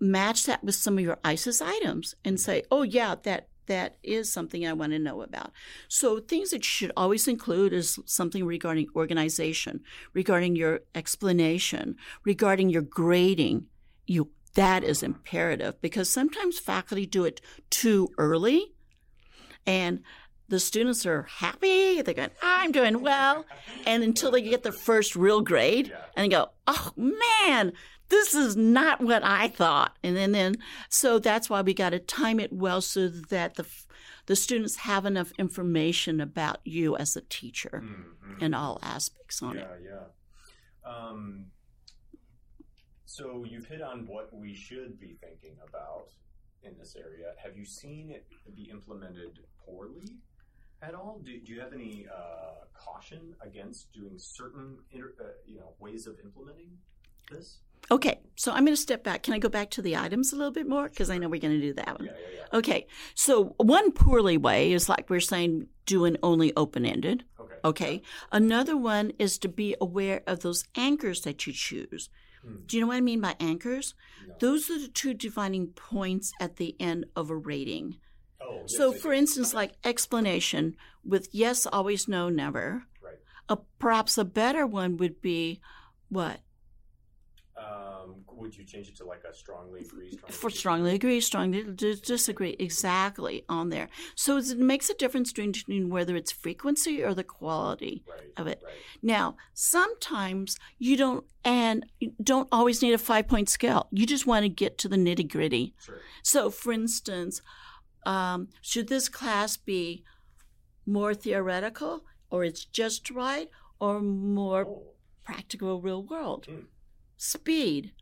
match 0.00 0.44
that 0.46 0.64
with 0.64 0.74
some 0.74 0.96
of 0.96 1.04
your 1.04 1.18
ICES 1.22 1.60
items 1.60 2.14
and 2.24 2.40
say, 2.40 2.62
oh 2.70 2.80
yeah, 2.80 3.14
that 3.24 3.48
that 3.66 3.98
is 4.02 4.32
something 4.32 4.66
I 4.66 4.72
want 4.72 4.92
to 4.92 4.98
know 4.98 5.20
about. 5.20 5.52
So 5.86 6.18
things 6.18 6.48
that 6.48 6.60
you 6.60 6.70
should 6.70 6.92
always 6.96 7.28
include 7.28 7.74
is 7.74 7.98
something 8.06 8.46
regarding 8.46 8.88
organization, 8.96 9.82
regarding 10.14 10.56
your 10.56 10.80
explanation, 10.94 11.96
regarding 12.24 12.70
your 12.70 12.82
grading. 12.82 13.66
You 14.06 14.30
that 14.54 14.82
is 14.82 15.02
imperative 15.02 15.78
because 15.82 16.08
sometimes 16.08 16.58
faculty 16.58 17.04
do 17.04 17.26
it 17.26 17.42
too 17.68 18.08
early 18.16 18.72
and 19.66 20.02
the 20.48 20.58
students 20.60 21.06
are 21.06 21.22
happy. 21.24 22.02
They're 22.02 22.14
going, 22.14 22.30
I'm 22.42 22.72
doing 22.72 23.02
well. 23.02 23.44
And 23.86 24.02
until 24.02 24.30
they 24.32 24.42
get 24.42 24.62
their 24.64 24.72
first 24.72 25.14
real 25.14 25.40
grade 25.42 25.88
Yeah. 25.88 26.00
and 26.16 26.24
they 26.24 26.28
go, 26.36 26.50
oh 26.66 26.92
man, 26.96 27.72
this 28.08 28.34
is 28.34 28.56
not 28.56 29.00
what 29.00 29.22
I 29.22 29.46
thought. 29.48 29.96
And 30.02 30.16
then, 30.16 30.32
then 30.32 30.56
so 30.88 31.20
that's 31.20 31.48
why 31.48 31.62
we 31.62 31.72
got 31.72 31.90
to 31.90 32.00
time 32.00 32.40
it 32.40 32.52
well 32.52 32.80
so 32.80 33.06
that 33.08 33.54
the, 33.54 33.66
the 34.26 34.34
students 34.34 34.76
have 34.78 35.06
enough 35.06 35.30
information 35.38 36.20
about 36.20 36.58
you 36.64 36.96
as 36.96 37.14
a 37.14 37.20
teacher 37.20 37.84
Mhm. 37.84 38.42
in 38.42 38.52
all 38.54 38.80
aspects 38.82 39.40
on 39.42 39.56
it. 39.56 39.68
Yeah, 39.84 39.90
yeah. 40.84 40.90
Um, 40.92 41.46
so 43.04 43.44
you've 43.48 43.66
hit 43.66 43.82
on 43.82 44.06
what 44.06 44.34
we 44.34 44.54
should 44.54 44.98
be 44.98 45.16
thinking 45.20 45.56
about 45.68 46.08
in 46.62 46.76
this 46.78 46.96
area. 46.96 47.32
Have 47.42 47.56
you 47.56 47.64
seen 47.64 48.10
it 48.10 48.26
be 48.54 48.70
implemented 48.70 49.38
poorly 49.64 50.16
at 50.82 50.94
all? 50.94 51.20
Do, 51.24 51.38
do 51.40 51.52
you 51.52 51.60
have 51.60 51.72
any 51.72 52.06
uh, 52.12 52.64
caution 52.74 53.34
against 53.40 53.92
doing 53.92 54.18
certain 54.18 54.78
inter, 54.90 55.14
uh, 55.20 55.24
you 55.46 55.58
know 55.58 55.74
ways 55.78 56.06
of 56.06 56.16
implementing 56.24 56.70
this? 57.30 57.58
Okay, 57.90 58.20
so 58.36 58.52
I'm 58.52 58.64
going 58.64 58.76
to 58.76 58.80
step 58.80 59.02
back. 59.02 59.22
Can 59.22 59.34
I 59.34 59.38
go 59.38 59.48
back 59.48 59.70
to 59.70 59.82
the 59.82 59.96
items 59.96 60.32
a 60.32 60.36
little 60.36 60.52
bit 60.52 60.68
more? 60.68 60.88
Because 60.88 61.10
I 61.10 61.18
know 61.18 61.28
we're 61.28 61.40
going 61.40 61.58
to 61.58 61.66
do 61.66 61.72
that 61.74 61.98
one. 61.98 62.06
Yeah, 62.06 62.12
yeah, 62.12 62.38
yeah. 62.52 62.58
Okay, 62.58 62.86
so 63.14 63.54
one 63.56 63.90
poorly 63.92 64.36
way 64.36 64.72
is 64.72 64.88
like 64.88 65.10
we're 65.10 65.20
saying, 65.20 65.66
doing 65.86 66.16
only 66.22 66.54
open 66.56 66.86
ended. 66.86 67.24
Okay. 67.40 67.54
Okay. 67.64 68.02
Another 68.30 68.76
one 68.76 69.12
is 69.18 69.38
to 69.38 69.48
be 69.48 69.74
aware 69.80 70.22
of 70.26 70.40
those 70.40 70.64
anchors 70.76 71.22
that 71.22 71.46
you 71.46 71.52
choose. 71.52 72.08
Hmm. 72.44 72.56
Do 72.66 72.76
you 72.76 72.80
know 72.82 72.88
what 72.88 72.96
I 72.96 73.00
mean 73.00 73.20
by 73.20 73.36
anchors? 73.40 73.94
No. 74.26 74.34
Those 74.38 74.70
are 74.70 74.78
the 74.80 74.88
two 74.88 75.14
defining 75.14 75.68
points 75.68 76.32
at 76.40 76.56
the 76.56 76.76
end 76.80 77.06
of 77.14 77.30
a 77.30 77.36
rating. 77.36 77.96
Oh, 78.40 78.58
yes, 78.62 78.76
So, 78.76 78.92
for 78.92 79.12
instance, 79.12 79.52
like 79.54 79.72
explanation 79.84 80.76
with 81.04 81.28
yes, 81.32 81.66
always, 81.66 82.08
no, 82.08 82.28
never. 82.28 82.84
Right. 83.02 83.14
A, 83.48 83.58
perhaps 83.78 84.16
a 84.16 84.24
better 84.24 84.66
one 84.66 84.96
would 84.96 85.20
be 85.20 85.60
what? 86.08 86.40
Um, 87.56 87.99
would 88.40 88.56
you 88.56 88.64
change 88.64 88.88
it 88.88 88.96
to 88.96 89.04
like 89.04 89.22
a 89.24 89.34
strongly 89.34 89.80
agree? 89.80 90.10
Strongly 90.12 90.32
For 90.32 90.48
disagree? 90.48 90.58
strongly 90.58 90.94
agree, 90.94 91.20
strongly 91.20 91.62
disagree. 92.12 92.56
Exactly 92.58 93.44
on 93.48 93.68
there. 93.68 93.88
So 94.14 94.36
it 94.38 94.58
makes 94.58 94.88
a 94.90 94.94
difference 94.94 95.32
between 95.32 95.90
whether 95.90 96.16
it's 96.16 96.32
frequency 96.32 97.02
or 97.02 97.14
the 97.14 97.24
quality. 97.24 98.02
Right. 98.08 98.16
of 98.36 98.46
it. 98.46 98.60
Right. 98.64 98.74
Now, 99.02 99.36
sometimes 99.54 100.56
you 100.78 100.96
don't 100.96 101.24
and 101.44 101.84
you 101.98 102.12
don't 102.22 102.48
always 102.52 102.80
need 102.82 102.92
a 102.94 102.98
five 102.98 103.26
point 103.28 103.48
scale. 103.48 103.88
You 103.90 104.06
just 104.06 104.26
want 104.26 104.44
to 104.44 104.48
get 104.48 104.78
to 104.78 104.88
the 104.88 104.96
nitty 104.96 105.30
gritty. 105.30 105.74
Sure. 105.84 106.00
So, 106.22 106.50
for 106.50 106.72
instance, 106.72 107.42
um, 108.06 108.48
should 108.62 108.88
this 108.88 109.08
class 109.08 109.56
be 109.56 110.04
more 110.86 111.12
theoretical, 111.14 112.04
or 112.30 112.44
it's 112.44 112.64
just 112.64 113.10
right, 113.10 113.48
or 113.78 114.00
more 114.00 114.64
Oh. 114.66 114.82
practical, 115.24 115.80
real 115.80 116.02
world? 116.02 116.46
Hmm. 116.46 116.64
Speed 117.16 117.92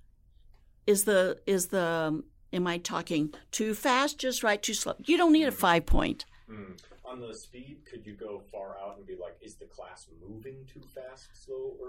is 0.92 1.05
the 1.05 1.38
is 1.46 1.66
the. 1.68 1.83
um, 2.09 2.24
Am 2.51 2.66
I 2.66 2.79
talking 2.79 3.35
too 3.51 3.74
fast, 3.74 4.18
just 4.18 4.42
right, 4.42 4.62
too 4.62 4.72
slow? 4.72 4.94
You 5.05 5.18
don't 5.18 5.33
need 5.33 5.46
a 5.48 5.53
five 5.53 5.85
point. 5.85 6.24
Mm. 6.51 6.81
On 7.05 7.20
the 7.20 7.35
speed, 7.35 7.77
could 7.90 8.07
you 8.07 8.14
go 8.14 8.40
far 8.51 8.70
out 8.83 8.96
and 8.96 9.07
be 9.07 9.16
like, 9.24 9.37
is 9.42 9.57
the 9.57 9.66
class 9.66 10.07
moving 10.27 10.57
too 10.72 10.81
fast, 10.94 11.29
slow, 11.44 11.77
or 11.79 11.88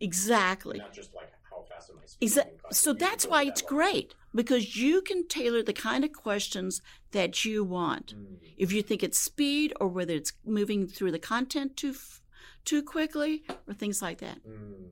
Exactly. 0.00 0.78
not 0.78 0.92
just 0.92 1.14
like 1.14 1.30
how 1.48 1.62
fast 1.70 1.90
am 1.90 1.96
I 2.02 2.06
speeding? 2.06 2.28
Exa- 2.28 2.74
so 2.74 2.92
that's 2.92 3.24
why 3.24 3.44
it's 3.44 3.62
great 3.62 4.16
because 4.34 4.76
you 4.76 5.00
can 5.02 5.28
tailor 5.28 5.62
the 5.62 5.72
kind 5.88 6.02
of 6.04 6.12
questions 6.12 6.82
that 7.12 7.44
you 7.44 7.62
want. 7.62 8.14
Mm. 8.16 8.38
If 8.56 8.72
you 8.72 8.82
think 8.82 9.04
it's 9.04 9.20
speed 9.20 9.72
or 9.80 9.86
whether 9.86 10.14
it's 10.14 10.32
moving 10.44 10.88
through 10.88 11.12
the 11.12 11.20
content 11.20 11.76
too 11.76 11.94
too 12.64 12.82
quickly 12.82 13.44
or 13.68 13.74
things 13.74 14.02
like 14.02 14.18
that. 14.18 14.38
Mm. 14.44 14.88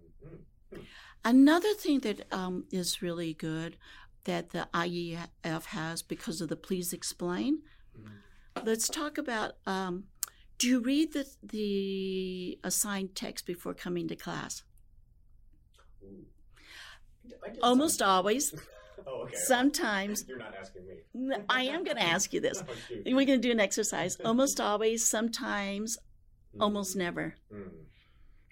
Another 1.24 1.74
thing 1.74 2.00
that 2.00 2.26
um, 2.32 2.64
is 2.70 3.02
really 3.02 3.34
good 3.34 3.76
that 4.24 4.50
the 4.50 4.68
IEF 4.74 5.64
has 5.66 6.02
because 6.02 6.40
of 6.40 6.48
the 6.48 6.56
please 6.56 6.92
explain. 6.92 7.60
Mm. 7.98 8.64
Let's 8.64 8.88
talk 8.88 9.18
about. 9.18 9.52
Um, 9.66 10.04
do 10.58 10.66
you 10.68 10.80
read 10.80 11.12
the 11.12 11.26
the 11.42 12.58
assigned 12.64 13.14
text 13.14 13.46
before 13.46 13.74
coming 13.74 14.08
to 14.08 14.16
class? 14.16 14.62
Ooh. 16.02 16.24
I 17.46 17.50
did 17.50 17.62
Almost 17.62 18.02
always. 18.02 18.54
Oh, 19.06 19.22
okay. 19.22 19.36
Sometimes. 19.36 20.24
You're 20.28 20.38
not 20.38 20.54
asking 20.60 20.82
me. 20.86 21.36
I 21.48 21.62
am 21.62 21.82
going 21.84 21.96
to 22.02 22.02
ask 22.02 22.32
you 22.34 22.40
this. 22.40 22.62
Oh. 22.68 22.72
We're 23.06 23.24
going 23.24 23.40
to 23.40 23.48
do 23.48 23.52
an 23.52 23.60
exercise. 23.60 24.18
Almost 24.24 24.60
always, 24.60 25.08
sometimes, 25.08 25.96
Mm. 26.56 26.62
almost 26.62 26.96
never. 26.96 27.36
Mm. 27.52 27.70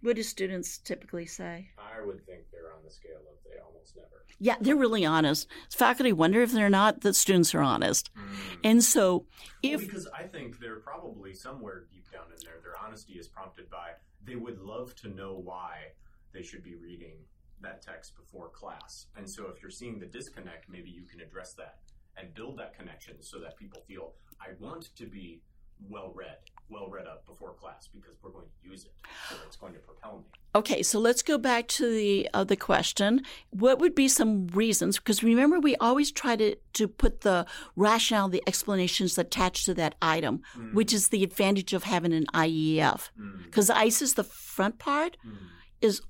What 0.02 0.16
do 0.16 0.22
students 0.22 0.78
typically 0.78 1.26
say? 1.26 1.70
I 1.96 2.04
would 2.04 2.24
think 2.26 2.50
they're 2.52 2.72
on 2.72 2.82
the 2.84 2.90
scale 2.90 3.20
of 3.30 3.36
they 3.44 3.58
almost 3.60 3.96
never. 3.96 4.24
Yeah, 4.38 4.56
they're 4.60 4.76
really 4.76 5.04
honest. 5.04 5.48
Faculty 5.70 6.12
wonder 6.12 6.42
if 6.42 6.52
they're 6.52 6.68
not. 6.68 7.00
that 7.00 7.16
students 7.16 7.54
are 7.54 7.62
honest. 7.62 8.10
Mm. 8.14 8.58
And 8.64 8.84
so, 8.84 9.26
Well, 9.62 9.74
if 9.74 9.80
because 9.80 10.08
I 10.08 10.24
think 10.24 10.58
they're 10.58 10.80
probably 10.80 11.34
somewhere 11.34 11.84
deep 11.90 12.10
down 12.12 12.26
in 12.26 12.44
there, 12.44 12.60
their 12.62 12.74
honesty 12.84 13.14
is 13.14 13.28
prompted 13.28 13.70
by 13.70 13.92
they 14.24 14.36
would 14.36 14.58
love 14.58 14.94
to 14.96 15.08
know 15.08 15.34
why 15.34 15.92
they 16.34 16.42
should 16.42 16.62
be 16.62 16.74
reading 16.74 17.16
that 17.62 17.80
text 17.80 18.16
before 18.16 18.48
class. 18.50 19.06
And 19.16 19.28
so 19.28 19.46
if 19.54 19.62
you're 19.62 19.70
seeing 19.70 19.98
the 19.98 20.06
disconnect, 20.06 20.68
maybe 20.68 20.90
you 20.90 21.04
can 21.04 21.20
address 21.20 21.54
that 21.54 21.78
and 22.16 22.34
build 22.34 22.58
that 22.58 22.76
connection 22.76 23.22
so 23.22 23.38
that 23.40 23.56
people 23.56 23.82
feel 23.86 24.14
I 24.40 24.50
want 24.58 24.94
to 24.96 25.06
be 25.06 25.42
well 25.88 26.12
read, 26.14 26.36
well 26.68 26.88
read 26.90 27.06
up 27.06 27.26
before 27.26 27.52
class 27.54 27.88
because 27.94 28.16
we're 28.22 28.30
going 28.30 28.46
to 28.46 28.70
use 28.70 28.84
it. 28.84 28.92
So 29.30 29.36
it's 29.46 29.56
going 29.56 29.72
to 29.74 29.78
propel 29.80 30.18
me. 30.18 30.24
okay, 30.54 30.82
so 30.82 30.98
let's 30.98 31.22
go 31.22 31.36
back 31.38 31.68
to 31.68 31.88
the 31.90 32.28
uh, 32.34 32.44
the 32.44 32.56
question. 32.56 33.22
What 33.50 33.78
would 33.78 33.94
be 33.94 34.08
some 34.08 34.48
reasons? 34.48 34.98
Because 34.98 35.22
remember, 35.22 35.60
we 35.60 35.76
always 35.76 36.10
try 36.12 36.34
to 36.36 36.56
to 36.74 36.88
put 36.88 37.20
the 37.20 37.46
rationale, 37.76 38.28
the 38.28 38.42
explanations 38.46 39.16
attached 39.18 39.64
to 39.66 39.74
that 39.74 39.94
item, 40.02 40.42
Mm. 40.56 40.74
which 40.74 40.92
is 40.92 41.08
the 41.08 41.22
advantage 41.22 41.72
of 41.72 41.84
having 41.84 42.12
an 42.12 42.26
IEF. 42.34 43.10
Mm. 43.18 43.44
Because 43.44 43.70
ICE 43.70 44.12
the 44.14 44.24
front 44.24 44.78
part 44.78 45.16
Mm. 45.26 45.36
is 45.80 46.00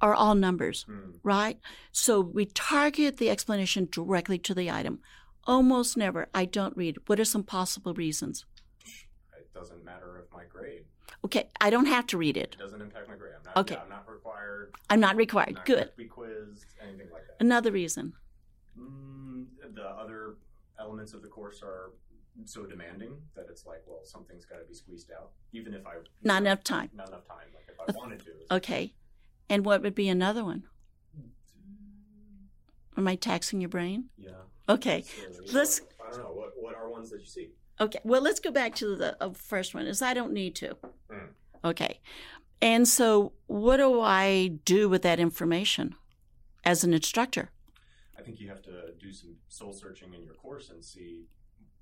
are 0.00 0.14
all 0.14 0.34
numbers. 0.34 0.84
Mm. 0.88 1.14
right? 1.22 1.58
So 1.92 2.20
we 2.20 2.44
target 2.46 3.16
the 3.18 3.30
explanation 3.30 3.88
directly 3.90 4.38
to 4.38 4.54
the 4.54 4.70
item. 4.70 4.98
Almost 5.46 5.96
never. 5.96 6.28
I 6.34 6.44
don't 6.46 6.76
read. 6.76 6.96
What 7.06 7.20
are 7.20 7.24
some 7.24 7.42
possible 7.44 7.94
reasons? 7.94 8.44
Doesn't 9.54 9.84
matter 9.84 10.18
if 10.24 10.32
my 10.32 10.44
grade. 10.44 10.84
Okay, 11.24 11.48
I 11.60 11.70
don't 11.70 11.86
have 11.86 12.06
to 12.08 12.18
read 12.18 12.36
it. 12.36 12.56
It 12.58 12.58
doesn't 12.58 12.80
impact 12.80 13.08
my 13.08 13.14
grade. 13.14 13.34
I'm 13.38 13.44
not, 13.44 13.56
Okay. 13.58 13.74
yeah, 13.74 13.82
I'm 13.82 13.88
not 13.88 14.08
required. 14.10 14.72
I'm 14.90 15.00
not 15.00 15.12
I'm 15.12 15.16
required. 15.18 15.54
not 15.54 15.64
Good. 15.64 15.90
be 15.96 16.06
quizzed, 16.06 16.66
anything 16.82 17.06
like 17.12 17.22
that. 17.28 17.36
Another 17.44 17.70
reason. 17.70 18.14
Mm, 18.78 19.46
the 19.74 19.84
other 19.84 20.36
elements 20.80 21.12
of 21.14 21.22
the 21.22 21.28
course 21.28 21.62
are 21.62 21.92
so 22.46 22.64
demanding 22.66 23.16
that 23.36 23.46
it's 23.48 23.64
like, 23.64 23.82
well, 23.86 24.00
something's 24.02 24.44
got 24.44 24.58
to 24.58 24.64
be 24.64 24.74
squeezed 24.74 25.12
out, 25.12 25.30
even 25.52 25.72
if 25.72 25.86
I 25.86 25.92
Not 26.22 26.42
enough 26.42 26.64
time. 26.64 26.90
not 26.92 27.08
enough 27.08 27.26
time. 27.28 27.46
Like 27.54 27.68
if 27.68 27.94
I 27.94 27.96
wanted 27.96 28.20
to. 28.24 28.56
Okay. 28.56 28.92
And 29.48 29.64
what 29.64 29.82
would 29.82 29.94
be 29.94 30.08
another 30.08 30.44
one? 30.44 30.64
Am 32.96 33.06
I 33.08 33.14
taxing 33.16 33.60
your 33.60 33.68
brain? 33.70 34.06
Yeah. 34.18 34.30
Okay. 34.68 35.02
So, 35.02 35.42
Let's- 35.52 35.80
I 36.04 36.10
don't 36.10 36.18
know. 36.20 36.32
What 36.32 36.52
what 36.56 36.74
are 36.74 36.88
ones 36.88 37.10
that 37.10 37.20
you 37.20 37.26
see? 37.26 37.50
Okay. 37.80 37.98
Well, 38.04 38.22
let's 38.22 38.40
go 38.40 38.50
back 38.50 38.74
to 38.76 38.96
the 38.96 39.22
uh, 39.22 39.30
first 39.32 39.74
one. 39.74 39.86
Is 39.86 40.02
I 40.02 40.14
don't 40.14 40.32
need 40.32 40.54
to. 40.56 40.76
Mm. 41.10 41.28
Okay. 41.64 42.00
And 42.62 42.86
so, 42.86 43.32
what 43.46 43.78
do 43.78 44.00
I 44.00 44.58
do 44.64 44.88
with 44.88 45.02
that 45.02 45.20
information 45.20 45.94
as 46.64 46.84
an 46.84 46.94
instructor? 46.94 47.50
I 48.18 48.22
think 48.22 48.40
you 48.40 48.48
have 48.48 48.62
to 48.62 48.92
do 48.98 49.12
some 49.12 49.36
soul 49.48 49.72
searching 49.72 50.14
in 50.14 50.22
your 50.22 50.34
course 50.34 50.70
and 50.70 50.82
see 50.84 51.26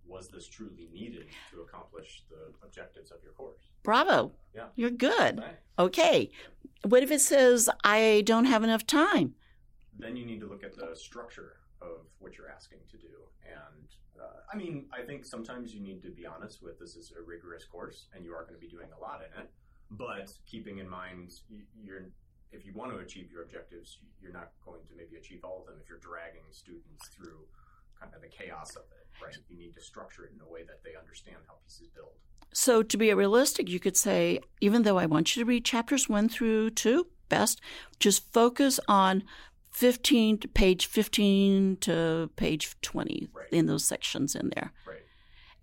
was 0.06 0.28
this 0.28 0.48
truly 0.48 0.88
needed 0.92 1.26
to 1.50 1.60
accomplish 1.60 2.24
the 2.28 2.52
objectives 2.64 3.10
of 3.10 3.18
your 3.22 3.32
course. 3.32 3.60
Bravo. 3.82 4.32
Yeah. 4.54 4.66
You're 4.74 4.90
good. 4.90 5.42
Okay. 5.78 6.30
What 6.84 7.02
if 7.02 7.10
it 7.10 7.20
says 7.20 7.70
I 7.84 8.22
don't 8.26 8.46
have 8.46 8.64
enough 8.64 8.86
time? 8.86 9.34
Then 9.98 10.16
you 10.16 10.26
need 10.26 10.40
to 10.40 10.46
look 10.46 10.64
at 10.64 10.76
the 10.76 10.96
structure 10.96 11.56
of 11.82 12.06
what 12.18 12.38
you're 12.38 12.48
asking 12.48 12.78
to 12.90 12.96
do. 12.96 13.26
And 13.44 13.88
uh, 14.20 14.40
I 14.52 14.56
mean, 14.56 14.86
I 14.92 15.02
think 15.02 15.24
sometimes 15.24 15.74
you 15.74 15.80
need 15.80 16.02
to 16.02 16.10
be 16.10 16.26
honest 16.26 16.62
with 16.62 16.78
this 16.78 16.96
is 16.96 17.12
a 17.18 17.22
rigorous 17.22 17.64
course 17.64 18.06
and 18.14 18.24
you 18.24 18.32
are 18.32 18.42
going 18.42 18.54
to 18.54 18.60
be 18.60 18.68
doing 18.68 18.88
a 18.96 19.00
lot 19.00 19.20
in 19.20 19.42
it. 19.42 19.50
But 19.90 20.32
keeping 20.46 20.78
in 20.78 20.88
mind, 20.88 21.32
you're 21.82 22.06
if 22.52 22.66
you 22.66 22.72
want 22.74 22.92
to 22.92 22.98
achieve 22.98 23.30
your 23.32 23.42
objectives, 23.42 23.98
you're 24.20 24.32
not 24.32 24.50
going 24.64 24.80
to 24.86 24.94
maybe 24.94 25.16
achieve 25.16 25.40
all 25.42 25.60
of 25.60 25.66
them 25.66 25.76
if 25.82 25.88
you're 25.88 25.98
dragging 25.98 26.44
students 26.50 27.08
through 27.08 27.40
kind 27.98 28.12
of 28.14 28.20
the 28.20 28.28
chaos 28.28 28.76
of 28.76 28.82
it, 28.92 29.24
right? 29.24 29.36
You 29.48 29.56
need 29.56 29.74
to 29.74 29.80
structure 29.80 30.24
it 30.24 30.32
in 30.34 30.40
a 30.46 30.50
way 30.50 30.62
that 30.64 30.84
they 30.84 30.94
understand 30.98 31.38
how 31.46 31.54
pieces 31.64 31.88
build. 31.94 32.12
So, 32.52 32.82
to 32.82 32.96
be 32.98 33.12
realistic, 33.14 33.70
you 33.70 33.80
could 33.80 33.96
say, 33.96 34.40
even 34.60 34.82
though 34.82 34.98
I 34.98 35.06
want 35.06 35.34
you 35.34 35.42
to 35.42 35.48
read 35.48 35.64
chapters 35.64 36.08
one 36.08 36.28
through 36.28 36.70
two, 36.70 37.06
best, 37.30 37.62
just 37.98 38.30
focus 38.32 38.78
on 38.86 39.24
15 39.72 40.38
to 40.38 40.48
page 40.48 40.86
15 40.86 41.76
to 41.78 42.30
page 42.36 42.76
20 42.82 43.28
Right. 43.32 43.46
in 43.50 43.66
those 43.66 43.84
sections 43.84 44.34
in 44.34 44.50
there. 44.54 44.72
Right. 44.86 44.98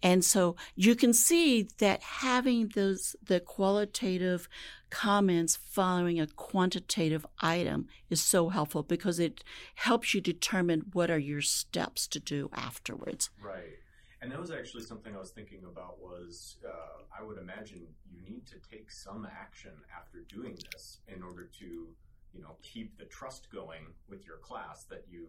And 0.01 0.23
so 0.23 0.55
you 0.75 0.95
can 0.95 1.13
see 1.13 1.67
that 1.79 2.01
having 2.01 2.69
those 2.69 3.15
the 3.21 3.39
qualitative 3.39 4.47
comments 4.89 5.57
following 5.57 6.19
a 6.19 6.27
quantitative 6.27 7.25
item 7.41 7.87
is 8.09 8.21
so 8.21 8.49
helpful 8.49 8.81
because 8.81 9.19
it 9.19 9.43
helps 9.75 10.13
you 10.13 10.21
determine 10.21 10.85
what 10.93 11.11
are 11.11 11.19
your 11.19 11.41
steps 11.41 12.07
to 12.07 12.19
do 12.19 12.49
afterwards. 12.53 13.29
Right. 13.43 13.77
And 14.21 14.31
that 14.31 14.39
was 14.39 14.51
actually 14.51 14.83
something 14.83 15.15
I 15.15 15.19
was 15.19 15.31
thinking 15.31 15.63
about 15.63 15.99
was 16.01 16.57
uh, 16.65 17.03
I 17.17 17.23
would 17.23 17.37
imagine 17.37 17.87
you 18.11 18.21
need 18.21 18.45
to 18.47 18.55
take 18.69 18.89
some 18.91 19.25
action 19.25 19.71
after 19.95 20.19
doing 20.27 20.57
this 20.71 20.99
in 21.07 21.23
order 21.23 21.49
to, 21.59 21.87
you 22.33 22.41
know, 22.41 22.55
keep 22.61 22.97
the 22.97 23.05
trust 23.05 23.51
going 23.51 23.87
with 24.09 24.25
your 24.25 24.37
class 24.37 24.83
that 24.85 25.05
you, 25.09 25.27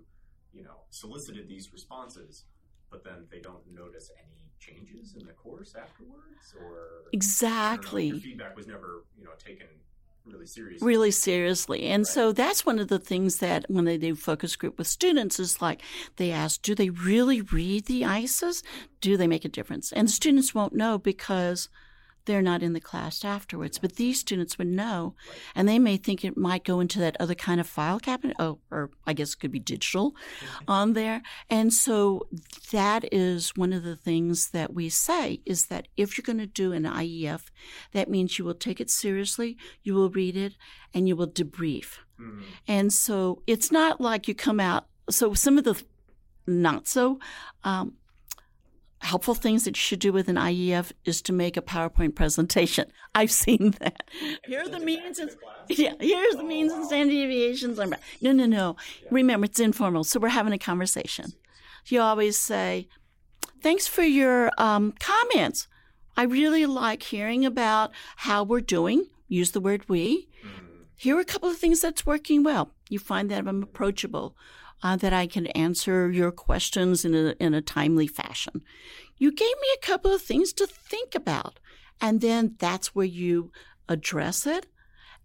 you 0.52 0.62
know, 0.62 0.82
solicited 0.90 1.48
these 1.48 1.72
responses, 1.72 2.44
but 2.90 3.04
then 3.04 3.26
they 3.30 3.38
don't 3.40 3.62
notice 3.72 4.10
any 4.18 4.50
changes 4.58 5.14
in 5.18 5.26
the 5.26 5.32
course 5.32 5.74
afterwards 5.74 6.54
or 6.60 6.62
know, 7.04 7.08
Exactly. 7.12 8.06
your 8.06 8.18
feedback 8.18 8.56
was 8.56 8.66
never, 8.66 9.04
you 9.18 9.24
know, 9.24 9.30
taken 9.38 9.66
really 10.26 10.46
seriously. 10.46 10.86
really 10.86 11.10
seriously. 11.10 11.86
And 11.86 12.06
so 12.06 12.32
that's 12.32 12.66
one 12.66 12.78
of 12.78 12.88
the 12.88 12.98
things 12.98 13.38
that 13.38 13.64
when 13.68 13.84
they 13.86 13.96
do 13.96 14.14
focus 14.14 14.54
group 14.56 14.76
with 14.78 14.86
students 14.86 15.40
is 15.40 15.62
like 15.62 15.82
they 16.16 16.30
ask, 16.30 16.60
do 16.62 16.74
they 16.74 16.90
really 16.90 17.40
read 17.40 17.86
the 17.86 18.04
ICES? 18.04 18.62
Do 19.00 19.16
they 19.16 19.26
make 19.26 19.44
a 19.44 19.48
difference? 19.48 19.92
And 19.92 20.08
the 20.08 20.12
students 20.12 20.54
won't 20.54 20.74
know 20.74 20.98
because 20.98 21.68
they're 22.30 22.40
not 22.40 22.62
in 22.62 22.74
the 22.74 22.80
class 22.80 23.24
afterwards. 23.24 23.78
But 23.80 23.96
these 23.96 24.20
students 24.20 24.56
would 24.56 24.68
know, 24.68 25.16
and 25.52 25.68
they 25.68 25.80
may 25.80 25.96
think 25.96 26.24
it 26.24 26.36
might 26.36 26.62
go 26.62 26.78
into 26.78 27.00
that 27.00 27.16
other 27.18 27.34
kind 27.34 27.60
of 27.60 27.66
file 27.66 27.98
cabinet. 27.98 28.36
Oh, 28.38 28.60
or 28.70 28.90
I 29.04 29.14
guess 29.14 29.34
it 29.34 29.40
could 29.40 29.50
be 29.50 29.58
digital 29.58 30.14
on 30.68 30.92
there. 30.92 31.22
And 31.50 31.72
so 31.74 32.28
that 32.70 33.04
is 33.12 33.50
one 33.56 33.72
of 33.72 33.82
the 33.82 33.96
things 33.96 34.50
that 34.50 34.72
we 34.72 34.88
say 34.88 35.40
is 35.44 35.66
that 35.66 35.88
if 35.96 36.16
you're 36.16 36.22
going 36.22 36.38
to 36.38 36.46
do 36.46 36.72
an 36.72 36.84
IEF, 36.84 37.46
that 37.90 38.08
means 38.08 38.38
you 38.38 38.44
will 38.44 38.54
take 38.54 38.80
it 38.80 38.90
seriously, 38.90 39.56
you 39.82 39.94
will 39.94 40.10
read 40.10 40.36
it, 40.36 40.54
and 40.94 41.08
you 41.08 41.16
will 41.16 41.26
debrief. 41.28 41.98
Mhm. 42.20 42.44
And 42.68 42.92
so 42.92 43.42
it's 43.48 43.72
not 43.72 44.00
like 44.00 44.28
you 44.28 44.36
come 44.36 44.60
out. 44.60 44.86
So 45.10 45.34
some 45.34 45.58
of 45.58 45.64
the 45.64 45.82
not 46.46 46.86
so 46.86 47.18
um, 47.64 47.94
helpful 49.00 49.34
things 49.34 49.64
that 49.64 49.76
you 49.76 49.80
should 49.80 49.98
do 49.98 50.12
with 50.12 50.28
an 50.28 50.36
IEF 50.36 50.92
is 51.04 51.20
to 51.22 51.32
make 51.32 51.56
a 51.56 51.62
PowerPoint 51.62 52.14
presentation. 52.14 52.86
I've 53.14 53.30
seen 53.30 53.72
that. 53.80 54.04
Here 54.46 54.60
are 54.62 54.68
the 54.68 54.78
means 54.80 55.18
and 55.18 55.30
to 55.30 55.36
the 55.36 55.40
class? 55.40 55.56
yeah, 55.78 55.94
here's 56.00 56.34
the 56.36 56.42
Oh, 56.42 56.46
means 56.46 56.72
and 56.72 56.82
wow. 56.82 56.86
standard 56.88 57.12
deviations. 57.12 57.78
I'm. 57.78 57.94
No, 58.20 58.32
no, 58.32 58.46
no. 58.46 58.76
Remember, 59.10 59.46
it's 59.46 59.60
informal, 59.60 60.04
so 60.04 60.20
we're 60.20 60.28
having 60.28 60.52
a 60.52 60.58
conversation. 60.58 61.32
You 61.86 62.00
always 62.02 62.36
say, 62.38 62.88
"Thanks 63.62 63.86
for 63.86 64.02
your 64.02 64.50
um, 64.58 64.92
comments. 65.00 65.66
I 66.16 66.24
really 66.24 66.66
like 66.66 67.02
hearing 67.04 67.44
about 67.44 67.90
how 68.16 68.44
we're 68.44 68.60
doing." 68.60 69.06
Use 69.28 69.52
the 69.52 69.60
word 69.60 69.88
"we." 69.88 70.28
Mhm. 70.44 70.66
Here 70.96 71.16
are 71.16 71.20
a 71.20 71.24
couple 71.24 71.48
of 71.48 71.56
things 71.56 71.80
that's 71.80 72.04
working 72.04 72.42
well. 72.42 72.74
You 72.90 72.98
find 72.98 73.30
that 73.30 73.46
I'm 73.48 73.62
approachable, 73.62 74.36
uh, 74.82 74.96
that 74.96 75.12
I 75.12 75.26
can 75.26 75.46
answer 75.48 76.10
your 76.10 76.30
questions 76.30 77.04
in 77.04 77.14
a, 77.14 77.34
in 77.38 77.54
a 77.54 77.62
timely 77.62 78.06
fashion. 78.06 78.62
You 79.18 79.30
gave 79.32 79.48
me 79.60 79.68
a 79.74 79.86
couple 79.86 80.12
of 80.12 80.22
things 80.22 80.52
to 80.54 80.66
think 80.66 81.14
about. 81.14 81.58
And 82.00 82.20
then 82.20 82.56
that's 82.58 82.94
where 82.94 83.06
you 83.06 83.52
address 83.88 84.46
it 84.46 84.66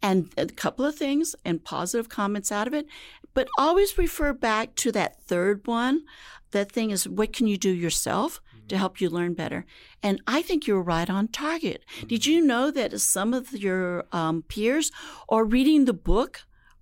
and 0.02 0.32
a 0.38 0.46
couple 0.48 0.86
of 0.86 0.96
things 0.96 1.36
and 1.46 1.64
positive 1.64 2.10
comments 2.10 2.52
out 2.52 2.68
of 2.68 2.74
it. 2.74 2.88
But 3.34 3.48
always 3.58 3.98
refer 3.98 4.34
back 4.34 4.76
to 4.76 4.92
that 4.92 5.22
third 5.24 5.66
one. 5.68 6.04
That 6.52 6.72
thing 6.72 6.92
is, 6.92 7.08
what 7.08 7.34
can 7.34 7.48
you 7.48 7.58
do 7.58 7.70
yourself 7.70 8.42
to 8.68 8.78
help 8.78 9.00
you 9.00 9.10
learn 9.10 9.34
better? 9.34 9.66
And 10.02 10.22
I 10.28 10.42
think 10.42 10.68
you're 10.68 10.82
right 10.82 11.10
on 11.10 11.28
target. 11.30 11.84
Did 12.08 12.26
you 12.26 12.42
know 12.42 12.72
that 12.72 13.00
some 13.00 13.34
of 13.34 13.54
your 13.54 14.06
um, 14.12 14.44
peers 14.44 14.92
are 15.30 15.44
reading 15.44 15.86
the 15.86 15.94
book 15.94 16.42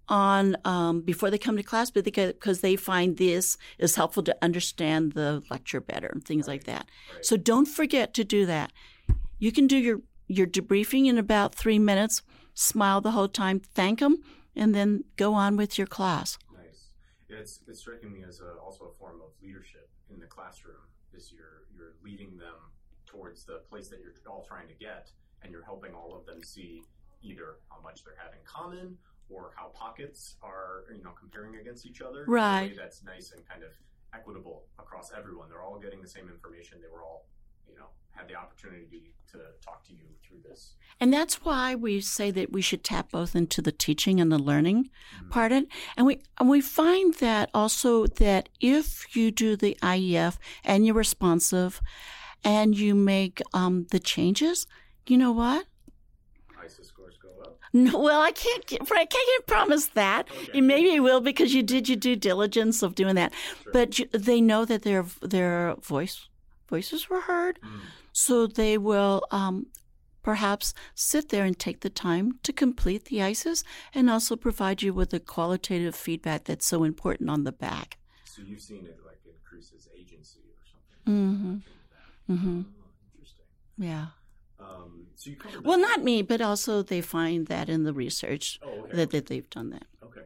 on 0.09 0.57
um, 0.65 1.01
before 1.01 1.29
they 1.29 1.37
come 1.37 1.57
to 1.57 1.63
class, 1.63 1.89
but 1.89 2.03
because 2.03 2.61
they 2.61 2.75
find 2.75 3.17
this 3.17 3.57
is 3.77 3.95
helpful 3.95 4.23
to 4.23 4.35
understand 4.41 5.13
the 5.13 5.43
lecture 5.49 5.81
better 5.81 6.07
and 6.07 6.23
things 6.23 6.47
like 6.47 6.65
that. 6.65 6.85
Right. 7.13 7.25
So 7.25 7.37
don't 7.37 7.67
forget 7.67 8.13
to 8.15 8.23
do 8.23 8.45
that. 8.45 8.71
You 9.39 9.51
can 9.51 9.67
do 9.67 9.77
your 9.77 10.01
your 10.27 10.47
debriefing 10.47 11.07
in 11.07 11.17
about 11.17 11.55
three 11.55 11.79
minutes. 11.79 12.21
Smile 12.53 13.01
the 13.01 13.11
whole 13.11 13.27
time, 13.27 13.59
thank 13.59 13.99
them, 13.99 14.17
and 14.55 14.75
then 14.75 15.03
go 15.15 15.33
on 15.33 15.57
with 15.57 15.77
your 15.77 15.87
class. 15.87 16.37
Nice. 16.55 16.89
Yeah, 17.29 17.37
it's, 17.37 17.59
it's 17.67 17.79
striking 17.79 18.11
me 18.13 18.23
as 18.27 18.41
a, 18.41 18.59
also 18.63 18.85
a 18.85 18.99
form 18.99 19.21
of 19.21 19.31
leadership 19.41 19.89
in 20.13 20.19
the 20.19 20.27
classroom. 20.27 20.75
Is 21.13 21.31
you're 21.31 21.67
you're 21.75 21.93
leading 22.03 22.37
them 22.37 22.55
towards 23.05 23.45
the 23.45 23.61
place 23.69 23.87
that 23.89 23.99
you're 23.99 24.13
all 24.27 24.43
trying 24.43 24.67
to 24.67 24.73
get, 24.73 25.11
and 25.41 25.51
you're 25.51 25.63
helping 25.63 25.93
all 25.93 26.15
of 26.15 26.25
them 26.25 26.43
see 26.43 26.83
either 27.21 27.55
how 27.69 27.81
much 27.81 28.03
they're 28.03 28.17
having 28.21 28.39
common 28.45 28.97
or 29.29 29.51
how 29.55 29.67
pockets 29.73 30.36
are 30.41 30.86
you 30.95 31.03
know 31.03 31.12
comparing 31.19 31.55
against 31.57 31.86
each 31.86 32.01
other. 32.01 32.23
in 32.23 32.29
a 32.29 32.31
Right. 32.31 32.69
way 32.71 32.75
that's 32.77 33.03
nice 33.03 33.31
and 33.31 33.45
kind 33.47 33.63
of 33.63 33.69
equitable 34.13 34.65
across 34.79 35.12
everyone. 35.17 35.49
They're 35.49 35.62
all 35.62 35.79
getting 35.79 36.01
the 36.01 36.07
same 36.07 36.27
information. 36.29 36.79
They 36.81 36.88
were 36.89 37.03
all 37.03 37.27
you 37.67 37.75
know 37.75 37.88
had 38.12 38.27
the 38.27 38.36
opportunity 38.36 39.15
to 39.31 39.38
talk 39.65 39.83
to 39.88 39.93
you 39.93 40.05
through 40.27 40.41
this. 40.47 40.75
And 40.99 41.12
that's 41.12 41.43
why 41.43 41.73
we 41.75 41.99
say 42.01 42.29
that 42.31 42.51
we 42.51 42.62
should 42.62 42.83
tap 42.83 43.12
both 43.12 43.36
into 43.36 43.62
the 43.62 43.71
teaching 43.71 44.19
and 44.21 44.31
the 44.31 44.38
learning 44.39 44.89
Mhm. 45.19 45.29
part 45.29 45.51
of 45.51 45.63
it. 45.63 45.69
And 45.97 46.05
we 46.05 46.21
and 46.39 46.49
we 46.49 46.62
find 46.62 47.15
that 47.15 47.49
also 47.53 48.05
that 48.07 48.49
if 48.62 49.15
you 49.15 49.31
do 49.31 49.55
the 49.55 49.77
IEF 49.81 50.38
and 50.63 50.86
you're 50.86 50.95
responsive 50.95 51.81
and 52.43 52.77
you 52.77 52.93
make 52.95 53.41
um, 53.53 53.86
the 53.91 53.99
changes, 53.99 54.67
you 55.07 55.17
know 55.17 55.31
what? 55.31 55.65
ICES 56.63 56.88
scores 56.88 57.17
go 57.17 57.29
up. 57.29 57.33
No, 57.75 57.97
well, 57.99 58.21
I 58.21 58.32
can't 58.32 58.63
I 58.91 59.06
can't 59.06 59.47
promise 59.47 59.88
that. 59.88 60.27
Okay. 60.29 60.62
Maybe 60.62 60.89
you 60.89 61.01
will 61.01 61.21
because 61.21 61.56
you 61.56 61.63
did 61.63 61.89
your 61.89 61.97
due 61.97 62.15
diligence 62.15 62.84
of 62.84 62.93
doing 62.93 63.15
that. 63.15 63.34
Sure. 63.63 63.71
But 63.73 63.97
you, 63.99 64.06
they 64.12 64.41
know 64.41 64.63
that 64.65 64.84
their 64.84 65.06
their 65.21 65.75
voice 65.82 66.27
voices 66.69 67.10
were 67.10 67.21
heard, 67.21 67.60
Mm. 67.63 67.79
so 68.12 68.45
they 68.47 68.77
will 68.77 69.23
um, 69.32 69.67
perhaps 70.21 70.73
sit 70.95 71.29
there 71.29 71.45
and 71.45 71.58
take 71.58 71.79
the 71.82 71.89
time 71.89 72.39
to 72.43 72.53
complete 72.53 73.06
the 73.06 73.21
ICES 73.23 73.63
and 73.93 74.10
also 74.10 74.36
provide 74.36 74.82
you 74.84 74.93
with 74.93 75.10
the 75.10 75.19
qualitative 75.19 75.95
feedback 75.95 76.43
that's 76.45 76.65
so 76.67 76.84
important 76.84 77.29
on 77.29 77.43
the 77.43 77.51
back. 77.51 77.97
So 78.25 78.41
you've 78.43 78.62
seen 78.62 78.86
it 78.86 78.99
like 79.06 79.19
increases 79.25 79.88
agency 79.97 80.39
or 80.41 80.63
something. 80.71 81.13
Mm-hmm. 81.13 82.34
Mm-hmm. 82.34 82.62
Oh, 82.62 82.89
interesting. 83.13 83.45
Yeah. 83.77 84.06
Um, 84.60 85.08
so 85.15 85.30
you 85.30 85.38
Well, 85.63 85.78
not 85.80 86.04
me, 86.04 86.21
but 86.21 86.41
also 86.41 86.82
they 86.82 87.02
find 87.02 87.47
that 87.47 87.69
in 87.69 87.84
the 87.84 87.93
research 87.93 88.60
Oh, 88.63 88.69
okay. 88.86 88.97
that, 88.97 89.10
that 89.12 89.26
they've 89.28 89.49
done 89.49 89.69
that. 89.71 89.86
okay. 90.04 90.21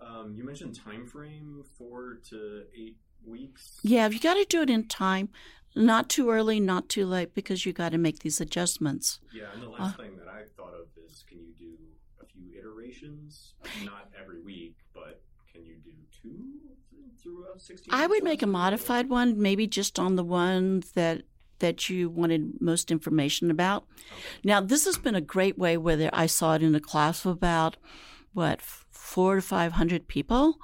Um, 0.00 0.34
you 0.36 0.44
mentioned 0.44 0.74
time 0.74 1.06
frame 1.06 1.62
four 1.78 2.18
to 2.30 2.64
eight 2.76 2.96
weeks? 3.24 3.78
Yeah, 3.82 4.08
you 4.08 4.18
got 4.20 4.34
to 4.34 4.44
do 4.48 4.62
it 4.62 4.70
in 4.70 4.86
time. 4.88 5.28
Not 5.76 6.08
too 6.08 6.30
early, 6.30 6.58
not 6.58 6.88
too 6.88 7.06
late, 7.06 7.32
because 7.34 7.64
you 7.64 7.72
got 7.72 7.92
to 7.92 7.98
make 7.98 8.20
these 8.20 8.40
adjustments. 8.40 9.20
Yeah, 9.32 9.44
and 9.54 9.62
the 9.62 9.68
last 9.70 9.94
uh, 9.94 10.02
thing 10.02 10.16
that 10.16 10.26
I 10.26 10.42
thought 10.56 10.74
of 10.74 10.88
is 11.06 11.24
can 11.28 11.38
you 11.38 11.52
do 11.56 11.76
a 12.20 12.26
few 12.26 12.58
iterations? 12.58 13.54
Not 13.84 14.10
every 14.20 14.40
week, 14.42 14.76
but 14.92 15.22
can 15.52 15.64
you 15.64 15.76
do 15.84 15.92
two 16.22 16.44
throughout 17.22 17.60
16? 17.60 17.94
I 17.94 18.06
would 18.08 18.24
make 18.24 18.42
a 18.42 18.46
modified 18.48 19.08
one, 19.08 19.40
maybe 19.40 19.68
just 19.68 19.98
on 20.00 20.16
the 20.16 20.24
one 20.24 20.82
that 20.94 21.22
that 21.60 21.88
you 21.88 22.10
wanted 22.10 22.60
most 22.60 22.90
information 22.90 23.50
about. 23.50 23.86
Now, 24.44 24.60
this 24.60 24.84
has 24.84 24.98
been 24.98 25.14
a 25.14 25.20
great 25.20 25.56
way 25.56 25.76
whether 25.76 26.10
I 26.12 26.26
saw 26.26 26.54
it 26.54 26.62
in 26.62 26.74
a 26.74 26.80
class 26.80 27.24
of 27.24 27.32
about 27.32 27.76
what 28.32 28.60
four 28.60 29.36
to 29.36 29.42
five 29.42 29.72
hundred 29.72 30.08
people. 30.08 30.58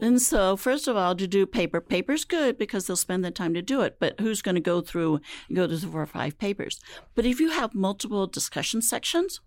And 0.00 0.20
so, 0.20 0.56
first 0.56 0.88
of 0.88 0.96
all, 0.96 1.14
to 1.14 1.28
do 1.28 1.46
paper, 1.46 1.80
paper's 1.80 2.24
good 2.24 2.58
because 2.58 2.86
they'll 2.86 2.96
spend 2.96 3.24
the 3.24 3.30
time 3.30 3.54
to 3.54 3.62
do 3.62 3.82
it. 3.82 3.98
But 4.00 4.18
who's 4.18 4.42
going 4.42 4.56
to 4.56 4.60
go 4.60 4.80
through 4.80 5.20
and 5.46 5.56
go 5.56 5.68
to 5.68 5.78
four 5.78 6.02
or 6.02 6.06
five 6.06 6.38
papers? 6.38 6.80
But 7.14 7.24
if 7.24 7.38
you 7.38 7.50
have 7.50 7.72
multiple 7.72 8.26
discussion 8.26 8.82
sections, 8.82 9.40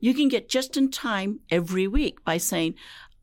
you 0.00 0.12
can 0.12 0.28
get 0.28 0.50
just 0.50 0.76
in 0.76 0.90
time 0.90 1.40
every 1.50 1.86
week 1.86 2.22
by 2.24 2.36
saying, 2.36 2.74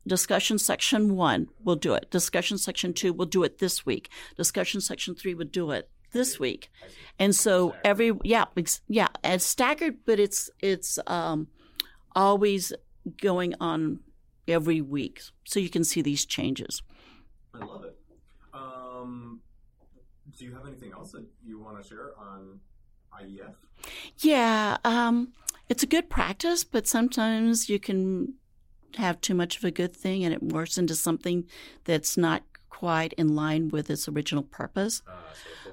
discussion 0.04 0.58
section 0.58 1.14
one 1.14 1.46
will 1.62 1.76
do 1.76 1.94
it. 1.94 2.10
Discussion 2.10 2.58
section 2.58 2.92
two 2.92 3.12
will 3.12 3.26
do 3.26 3.44
it 3.44 3.58
this 3.58 3.86
week. 3.86 4.08
Discussion 4.36 4.80
section 4.80 5.14
three 5.14 5.34
will 5.34 5.46
do 5.46 5.70
it 5.70 5.88
this 6.12 6.38
week. 6.38 6.70
And 7.18 7.34
so 7.34 7.74
every 7.84 8.12
yeah 8.22 8.44
yeah 8.88 9.08
it's 9.24 9.44
staggered, 9.44 9.98
but 10.04 10.18
it's 10.18 10.50
it's 10.60 10.98
um, 11.06 11.48
always 12.14 12.72
going 13.20 13.54
on 13.60 14.00
every 14.48 14.80
week, 14.80 15.20
so 15.44 15.60
you 15.60 15.70
can 15.70 15.84
see 15.84 16.02
these 16.02 16.24
changes. 16.24 16.82
I 17.54 17.64
love 17.64 17.84
it. 17.84 17.96
Um, 18.54 19.40
do 20.38 20.44
you 20.44 20.54
have 20.54 20.66
anything 20.66 20.92
else 20.92 21.12
that 21.12 21.24
you 21.44 21.60
want 21.60 21.82
to 21.82 21.88
share 21.88 22.12
on 22.18 22.60
IEF? 23.20 23.54
Yeah, 24.18 24.78
um, 24.84 25.32
it's 25.68 25.82
a 25.82 25.86
good 25.86 26.08
practice, 26.08 26.64
but 26.64 26.86
sometimes 26.86 27.68
you 27.68 27.78
can 27.78 28.34
have 28.96 29.20
too 29.20 29.34
much 29.34 29.56
of 29.56 29.64
a 29.64 29.70
good 29.70 29.96
thing 29.96 30.24
and 30.24 30.34
it 30.34 30.46
morphs 30.46 30.78
into 30.78 30.94
something 30.94 31.46
that's 31.84 32.16
not 32.16 32.42
quite 32.68 33.12
in 33.14 33.34
line 33.34 33.68
with 33.68 33.88
its 33.88 34.08
original 34.08 34.42
purpose. 34.42 35.02
Uh, 35.06 35.12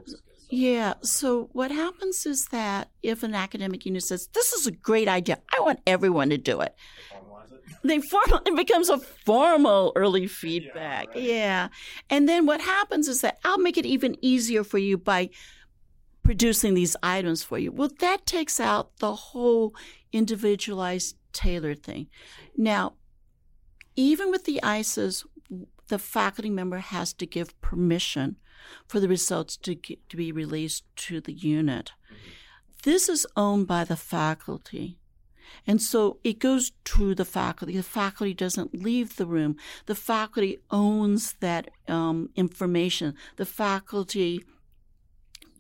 so 0.06 0.18
yeah. 0.50 0.94
So 1.02 1.50
what 1.54 1.72
happens 1.72 2.26
is 2.26 2.46
that 2.52 2.90
if 3.04 3.24
an 3.24 3.36
academic 3.36 3.86
unit 3.86 4.04
says, 4.04 4.28
"This 4.34 4.54
is 4.54 4.68
a 4.68 4.72
great 4.72 5.08
idea. 5.08 5.40
I 5.56 5.62
want 5.62 5.80
everyone 5.86 6.30
to 6.30 6.38
do 6.38 6.62
it," 6.62 6.76
they 7.84 8.00
formal 8.02 8.42
it 8.46 8.56
becomes 8.56 8.90
a 8.90 8.98
formal 8.98 9.94
early 9.96 10.28
feedback. 10.28 11.08
Yeah, 11.14 11.22
right. 11.22 11.24
yeah. 11.24 11.68
And 12.10 12.28
then 12.28 12.46
what 12.46 12.62
happens 12.62 13.08
is 13.08 13.22
that 13.22 13.40
I'll 13.44 13.60
make 13.60 13.78
it 13.78 13.86
even 13.86 14.18
easier 14.22 14.64
for 14.64 14.78
you 14.78 14.98
by 14.98 15.30
producing 16.24 16.74
these 16.74 16.96
items 17.02 17.44
for 17.44 17.58
you. 17.58 17.72
Well, 17.72 17.90
that 18.00 18.26
takes 18.26 18.60
out 18.60 18.98
the 18.98 19.16
whole 19.16 19.74
individualized 20.12 21.16
tailored 21.34 21.84
thing. 21.84 22.08
Now, 22.58 22.94
even 23.96 24.32
with 24.32 24.46
the 24.46 24.62
ICES, 24.62 25.26
the 25.88 26.00
faculty 26.00 26.50
member 26.50 26.78
has 26.78 27.14
to 27.14 27.26
give 27.26 27.60
permission 27.62 28.38
for 28.88 29.00
the 29.00 29.08
results 29.08 29.58
to, 29.58 29.76
get, 29.76 30.08
to 30.10 30.18
be 30.18 30.32
released 30.32 30.84
to 30.96 31.22
the 31.22 31.34
unit. 31.34 31.92
This 32.84 33.10
is 33.10 33.28
owned 33.36 33.68
by 33.68 33.84
the 33.84 33.98
faculty. 33.98 34.98
And 35.66 35.82
so 35.82 36.20
it 36.24 36.40
goes 36.40 36.72
to 36.86 37.16
the 37.16 37.26
faculty. 37.26 37.76
The 37.76 37.84
faculty 37.84 38.34
doesn't 38.34 38.74
leave 38.74 39.16
the 39.16 39.26
room. 39.26 39.58
The 39.88 39.96
faculty 39.96 40.60
owns 40.72 41.34
that 41.42 41.70
um, 41.88 42.30
information. 42.36 43.16
The 43.36 43.46
faculty 43.46 44.46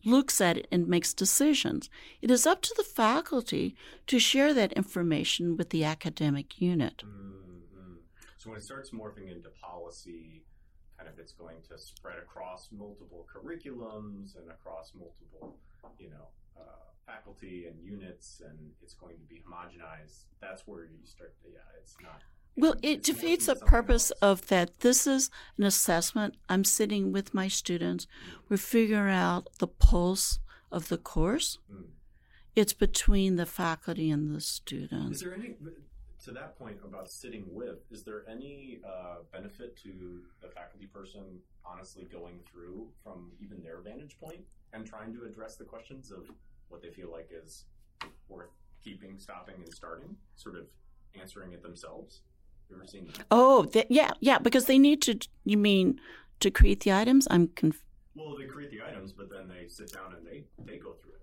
looks 0.05 0.39
at 0.39 0.57
it 0.57 0.67
and 0.71 0.87
makes 0.87 1.13
decisions. 1.13 1.89
It 2.21 2.31
is 2.31 2.47
up 2.47 2.61
to 2.61 2.73
the 2.77 2.83
faculty 2.83 3.75
to 4.07 4.19
share 4.19 4.53
that 4.53 4.73
information 4.73 5.57
with 5.57 5.71
the 5.71 5.83
academic 5.83 6.61
unit. 6.61 7.03
Mm-hmm. 7.05 7.95
So 8.37 8.51
when 8.51 8.59
it 8.59 8.63
starts 8.63 8.91
morphing 8.91 9.29
into 9.29 9.49
policy, 9.61 10.43
kind 10.99 11.11
of 11.11 11.17
it's 11.17 11.31
going 11.31 11.57
to 11.69 11.77
spread 11.77 12.17
across 12.17 12.69
multiple 12.71 13.25
curriculums 13.33 14.35
and 14.35 14.49
across 14.51 14.91
multiple, 14.93 15.57
you 15.97 16.09
know, 16.09 16.27
uh, 16.59 16.63
faculty 17.07 17.67
and 17.67 17.79
units, 17.81 18.41
and 18.45 18.57
it's 18.83 18.93
going 18.93 19.15
to 19.17 19.23
be 19.23 19.41
homogenized. 19.47 20.25
That's 20.41 20.67
where 20.67 20.83
you 20.83 21.05
start. 21.05 21.33
To, 21.43 21.49
yeah, 21.49 21.59
it's 21.79 21.95
not. 22.03 22.21
Well, 22.57 22.75
it 22.81 23.03
defeats 23.03 23.45
the 23.45 23.55
purpose 23.55 24.11
else. 24.21 24.41
of 24.41 24.47
that. 24.47 24.81
This 24.81 25.07
is 25.07 25.29
an 25.57 25.63
assessment. 25.63 26.35
I'm 26.49 26.65
sitting 26.65 27.13
with 27.13 27.33
my 27.33 27.47
students. 27.47 28.05
We 28.49 28.57
figure 28.57 29.07
out 29.07 29.47
the 29.59 29.67
pulse 29.67 30.39
of 30.69 30.89
the 30.89 30.97
course. 30.97 31.59
Mm. 31.71 31.85
It's 32.55 32.73
between 32.73 33.37
the 33.37 33.45
faculty 33.45 34.11
and 34.11 34.35
the 34.35 34.41
students. 34.41 35.17
Is 35.17 35.21
there 35.21 35.33
any 35.33 35.53
to 36.25 36.31
that 36.31 36.57
point 36.57 36.77
about 36.83 37.09
sitting 37.09 37.45
with, 37.49 37.79
is 37.91 38.03
there 38.03 38.23
any 38.29 38.79
uh, 38.85 39.17
benefit 39.31 39.77
to 39.83 40.21
the 40.41 40.49
faculty 40.49 40.85
person 40.87 41.39
honestly 41.65 42.07
going 42.11 42.39
through 42.51 42.87
from 43.03 43.31
even 43.41 43.61
their 43.63 43.79
vantage 43.79 44.17
point 44.19 44.41
and 44.73 44.85
trying 44.85 45.13
to 45.13 45.23
address 45.23 45.55
the 45.55 45.63
questions 45.63 46.11
of 46.11 46.29
what 46.67 46.81
they 46.81 46.89
feel 46.89 47.11
like 47.11 47.29
is 47.31 47.65
worth 48.27 48.49
keeping, 48.83 49.17
stopping, 49.17 49.55
and 49.63 49.73
starting, 49.73 50.15
sort 50.35 50.55
of 50.55 50.65
answering 51.19 51.53
it 51.53 51.61
themselves? 51.61 52.21
You 52.69 52.75
ever 52.75 52.85
seen 52.85 53.07
that? 53.07 53.25
Oh, 53.31 53.67
yeah, 53.89 54.11
yeah, 54.19 54.37
because 54.37 54.65
they 54.65 54.77
need 54.77 55.01
to. 55.03 55.17
You 55.43 55.57
mean 55.57 55.99
to 56.39 56.51
create 56.51 56.81
the 56.81 56.93
items? 56.93 57.27
I'm. 57.31 57.49
Well, 58.15 58.35
they 58.37 58.45
create 58.45 58.71
the 58.71 58.81
items, 58.81 59.13
but 59.13 59.29
then 59.29 59.47
they 59.47 59.67
sit 59.67 59.93
down 59.93 60.15
and 60.15 60.25
they 60.25 60.43
they 60.65 60.77
go 60.77 60.93
through 60.93 61.13
it 61.13 61.19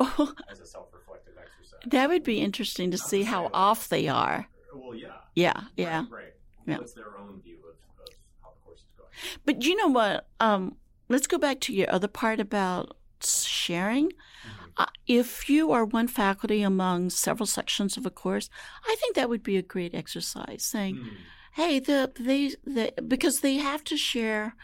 oh, 0.00 0.32
as 0.50 0.60
a 0.60 0.66
self-reflective 0.66 1.34
exercise. 1.36 1.80
That 1.86 2.08
would 2.08 2.24
be 2.24 2.40
interesting 2.40 2.90
to 2.90 2.96
Not 2.96 3.08
see 3.08 3.22
how 3.22 3.50
off 3.52 3.88
they 3.88 4.08
are. 4.08 4.48
Well, 4.74 4.94
yeah. 4.94 5.08
Yeah, 5.34 5.60
yeah. 5.76 6.00
Right. 6.00 6.12
right. 6.12 6.34
Yeah. 6.66 6.78
What's 6.78 6.92
their 6.92 7.18
own 7.18 7.40
view 7.42 7.58
of, 7.64 7.76
of 8.00 8.14
how 8.42 8.50
the 8.50 8.60
course 8.64 8.80
is 8.80 8.86
going? 8.96 9.10
But 9.44 9.64
you 9.64 9.76
know 9.76 9.88
what? 9.88 10.28
Um, 10.40 10.76
let's 11.08 11.26
go 11.26 11.38
back 11.38 11.60
to 11.60 11.72
your 11.72 11.90
other 11.90 12.08
part 12.08 12.40
about 12.40 12.96
sharing. 13.22 14.08
Mm-hmm. 14.08 14.64
Uh, 14.76 14.86
if 15.06 15.48
you 15.48 15.72
are 15.72 15.84
one 15.84 16.08
faculty 16.08 16.62
among 16.62 17.10
several 17.10 17.46
sections 17.46 17.96
of 17.96 18.06
a 18.06 18.10
course, 18.10 18.48
I 18.86 18.96
think 19.00 19.16
that 19.16 19.28
would 19.28 19.42
be 19.42 19.56
a 19.56 19.62
great 19.62 19.94
exercise. 19.94 20.64
Saying, 20.64 20.96
mm. 20.96 21.10
"Hey, 21.52 21.80
the 21.80 22.12
they 22.18 22.54
the 22.64 22.92
because 23.06 23.40
they 23.40 23.56
have 23.56 23.82
to 23.84 23.96
share." 23.96 24.54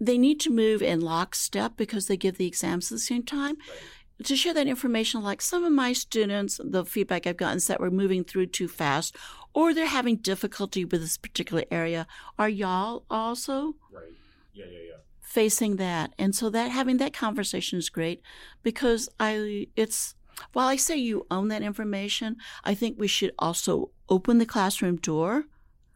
They 0.00 0.18
need 0.18 0.40
to 0.40 0.50
move 0.50 0.82
in 0.82 1.00
lockstep 1.00 1.76
because 1.76 2.06
they 2.06 2.16
give 2.16 2.38
the 2.38 2.46
exams 2.46 2.90
at 2.90 2.96
the 2.96 3.00
same 3.00 3.22
time. 3.22 3.56
Right. 3.68 4.26
To 4.26 4.36
share 4.36 4.54
that 4.54 4.66
information 4.66 5.22
like 5.22 5.40
some 5.40 5.64
of 5.64 5.72
my 5.72 5.92
students 5.92 6.60
the 6.62 6.84
feedback 6.84 7.24
i've 7.24 7.36
gotten 7.36 7.58
is 7.58 7.68
that 7.68 7.80
we're 7.80 7.90
moving 7.90 8.24
through 8.24 8.46
too 8.46 8.66
fast 8.66 9.16
or 9.54 9.72
they're 9.72 9.86
having 9.86 10.16
difficulty 10.16 10.84
with 10.84 11.00
this 11.00 11.16
particular 11.16 11.64
area. 11.70 12.06
Are 12.38 12.48
y'all 12.48 13.04
also 13.08 13.76
right. 13.92 14.04
Yeah 14.52 14.64
yeah 14.70 14.78
yeah. 14.88 14.96
facing 15.20 15.76
that? 15.76 16.12
And 16.18 16.34
so 16.34 16.50
that 16.50 16.70
having 16.70 16.96
that 16.98 17.12
conversation 17.12 17.78
is 17.78 17.88
great 17.88 18.20
because 18.62 19.08
i 19.20 19.66
it's 19.76 20.14
while 20.52 20.68
i 20.68 20.76
say 20.76 20.96
you 20.96 21.26
own 21.30 21.48
that 21.48 21.62
information 21.62 22.36
i 22.64 22.74
think 22.74 22.96
we 22.96 23.08
should 23.08 23.32
also 23.38 23.90
open 24.08 24.38
the 24.38 24.46
classroom 24.46 24.96
door 24.96 25.44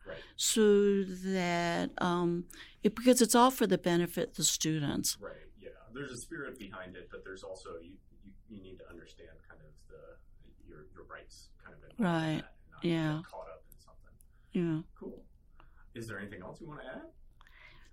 right. 0.06 0.16
so 0.36 1.04
that 1.04 1.90
um, 1.98 2.44
it, 2.82 2.94
because 2.96 3.22
it's 3.22 3.34
all 3.34 3.50
for 3.50 3.66
the 3.66 3.78
benefit 3.78 4.30
of 4.30 4.36
the 4.36 4.44
students 4.44 5.16
right 5.20 5.32
yeah 5.60 5.70
there's 5.94 6.12
a 6.12 6.16
spirit 6.16 6.58
behind 6.58 6.96
it 6.96 7.08
but 7.10 7.24
there's 7.24 7.42
also 7.42 7.70
you 7.82 7.92
you 8.52 8.60
need 8.62 8.78
to 8.78 8.88
understand 8.90 9.30
kind 9.48 9.60
of 9.60 9.72
the 9.88 10.02
your 10.68 10.86
your 10.94 11.04
rights 11.10 11.48
kind 11.64 11.76
of 11.76 12.04
right. 12.04 12.42
yeah. 12.82 13.20
caught 13.30 13.48
up 13.48 13.64
in 13.70 13.78
something. 13.80 14.14
Yeah. 14.52 14.82
Cool. 14.98 15.22
Is 15.94 16.06
there 16.06 16.18
anything 16.18 16.42
else 16.42 16.60
you 16.60 16.68
want 16.68 16.80
to 16.80 16.86
add? 16.86 17.02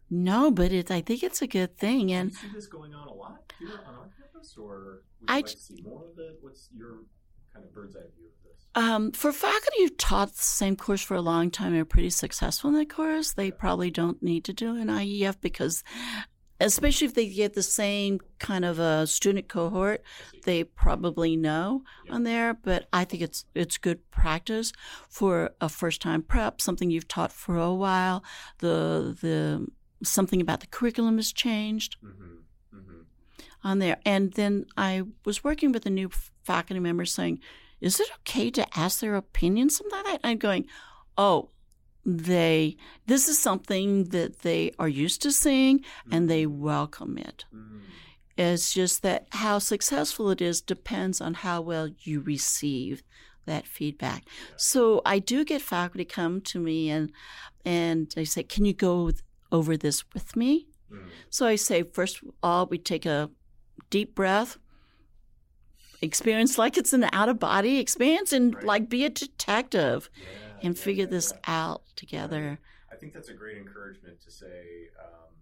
No, 0.09 0.51
but 0.51 0.71
it, 0.71 0.89
I 0.91 1.01
think 1.01 1.23
it's 1.23 1.41
a 1.41 1.47
good 1.47 1.77
thing. 1.77 2.11
And 2.11 2.31
you 2.31 2.37
see 2.37 2.47
this 2.53 2.67
going 2.67 2.93
on 2.93 3.07
a 3.07 3.13
lot 3.13 3.53
here 3.59 3.79
on 3.87 3.95
our 3.95 4.09
campus, 4.17 4.55
or 4.57 5.03
would 5.21 5.29
you 5.29 5.35
I, 5.35 5.35
like 5.37 5.45
to 5.47 5.57
see 5.57 5.81
more 5.83 6.05
of 6.11 6.17
it? 6.17 6.37
What's 6.41 6.69
your 6.75 7.03
kind 7.53 7.63
of 7.65 7.73
bird's 7.73 7.95
eye 7.95 8.09
view 8.17 8.27
of 8.27 8.43
this? 8.43 8.48
Um, 8.75 9.11
for 9.11 9.31
faculty 9.31 9.77
who've 9.79 9.97
taught 9.97 10.35
the 10.35 10.43
same 10.43 10.75
course 10.75 11.01
for 11.01 11.15
a 11.15 11.21
long 11.21 11.49
time 11.49 11.73
and 11.73 11.81
are 11.81 11.85
pretty 11.85 12.11
successful 12.11 12.69
in 12.69 12.75
that 12.77 12.89
course, 12.89 13.33
they 13.33 13.51
probably 13.51 13.89
don't 13.89 14.21
need 14.21 14.43
to 14.45 14.53
do 14.53 14.75
an 14.75 14.87
IEF 14.87 15.41
because 15.41 15.83
especially 16.59 17.07
if 17.07 17.13
they 17.13 17.27
get 17.27 17.53
the 17.53 17.63
same 17.63 18.19
kind 18.37 18.65
of 18.65 18.79
a 18.79 19.07
student 19.07 19.47
cohort, 19.47 20.03
they 20.43 20.63
probably 20.63 21.35
know 21.35 21.83
on 22.09 22.23
there. 22.23 22.53
But 22.53 22.87
I 22.91 23.05
think 23.05 23.23
it's 23.23 23.45
it's 23.55 23.77
good 23.77 24.09
practice 24.11 24.71
for 25.09 25.51
a 25.61 25.69
first 25.69 26.01
time 26.01 26.21
prep, 26.21 26.61
something 26.61 26.91
you've 26.91 27.07
taught 27.07 27.31
for 27.31 27.57
a 27.57 27.73
while. 27.73 28.23
The 28.59 29.17
the 29.21 29.67
something 30.03 30.41
about 30.41 30.61
the 30.61 30.67
curriculum 30.67 31.17
has 31.17 31.33
changed 31.33 31.97
mm-hmm. 32.03 32.77
Mm-hmm. 32.77 33.01
on 33.63 33.79
there. 33.79 33.97
And 34.05 34.33
then 34.33 34.65
I 34.77 35.03
was 35.25 35.43
working 35.43 35.71
with 35.71 35.85
a 35.85 35.89
new 35.89 36.09
faculty 36.43 36.79
member 36.79 37.05
saying, 37.05 37.39
"Is 37.81 37.99
it 37.99 38.09
okay 38.19 38.49
to 38.51 38.77
ask 38.77 38.99
their 38.99 39.15
opinion?" 39.15 39.69
Something 39.69 39.97
like 39.97 40.05
that. 40.05 40.27
I'm 40.27 40.37
going, 40.37 40.67
"Oh." 41.17 41.49
they 42.05 42.77
this 43.07 43.27
is 43.27 43.37
something 43.37 44.05
that 44.05 44.39
they 44.39 44.71
are 44.79 44.87
used 44.87 45.21
to 45.21 45.31
seeing 45.31 45.83
and 46.11 46.29
they 46.29 46.45
welcome 46.45 47.17
it. 47.17 47.45
Mm. 47.53 47.81
It's 48.37 48.73
just 48.73 49.01
that 49.01 49.27
how 49.31 49.59
successful 49.59 50.29
it 50.29 50.41
is 50.41 50.61
depends 50.61 51.19
on 51.19 51.33
how 51.33 51.61
well 51.61 51.89
you 51.99 52.21
receive 52.21 53.03
that 53.45 53.67
feedback. 53.67 54.23
So 54.55 55.01
I 55.05 55.19
do 55.19 55.43
get 55.43 55.61
faculty 55.61 56.05
come 56.05 56.41
to 56.41 56.59
me 56.59 56.89
and 56.89 57.11
and 57.65 58.09
they 58.15 58.25
say, 58.25 58.43
"Can 58.43 58.65
you 58.65 58.73
go 58.73 59.11
over 59.51 59.75
this 59.75 60.05
with 60.13 60.35
me?" 60.35 60.67
Mm. 60.91 61.09
So 61.29 61.45
I 61.45 61.55
say, 61.55 61.83
first 61.83 62.23
of 62.23 62.29
all, 62.41 62.65
we 62.65 62.77
take 62.77 63.05
a 63.05 63.29
deep 63.89 64.15
breath, 64.15 64.57
experience 66.01 66.57
like 66.57 66.77
it's 66.77 66.93
an 66.93 67.05
out 67.13 67.29
of 67.29 67.39
body 67.39 67.79
experience, 67.79 68.31
and 68.33 68.55
Right. 68.55 68.63
like 68.63 68.89
be 68.89 69.05
a 69.05 69.09
detective 69.09 70.09
Yeah, 70.15 70.25
and 70.63 70.77
yeah, 70.77 70.83
figure 70.83 71.03
yeah, 71.05 71.09
this 71.11 71.33
out 71.47 71.81
together. 71.95 72.59
I 72.91 72.95
think 72.95 73.13
that's 73.13 73.29
a 73.29 73.33
great 73.33 73.57
encouragement 73.57 74.19
to 74.21 74.31
say, 74.31 74.89
um, 74.99 75.33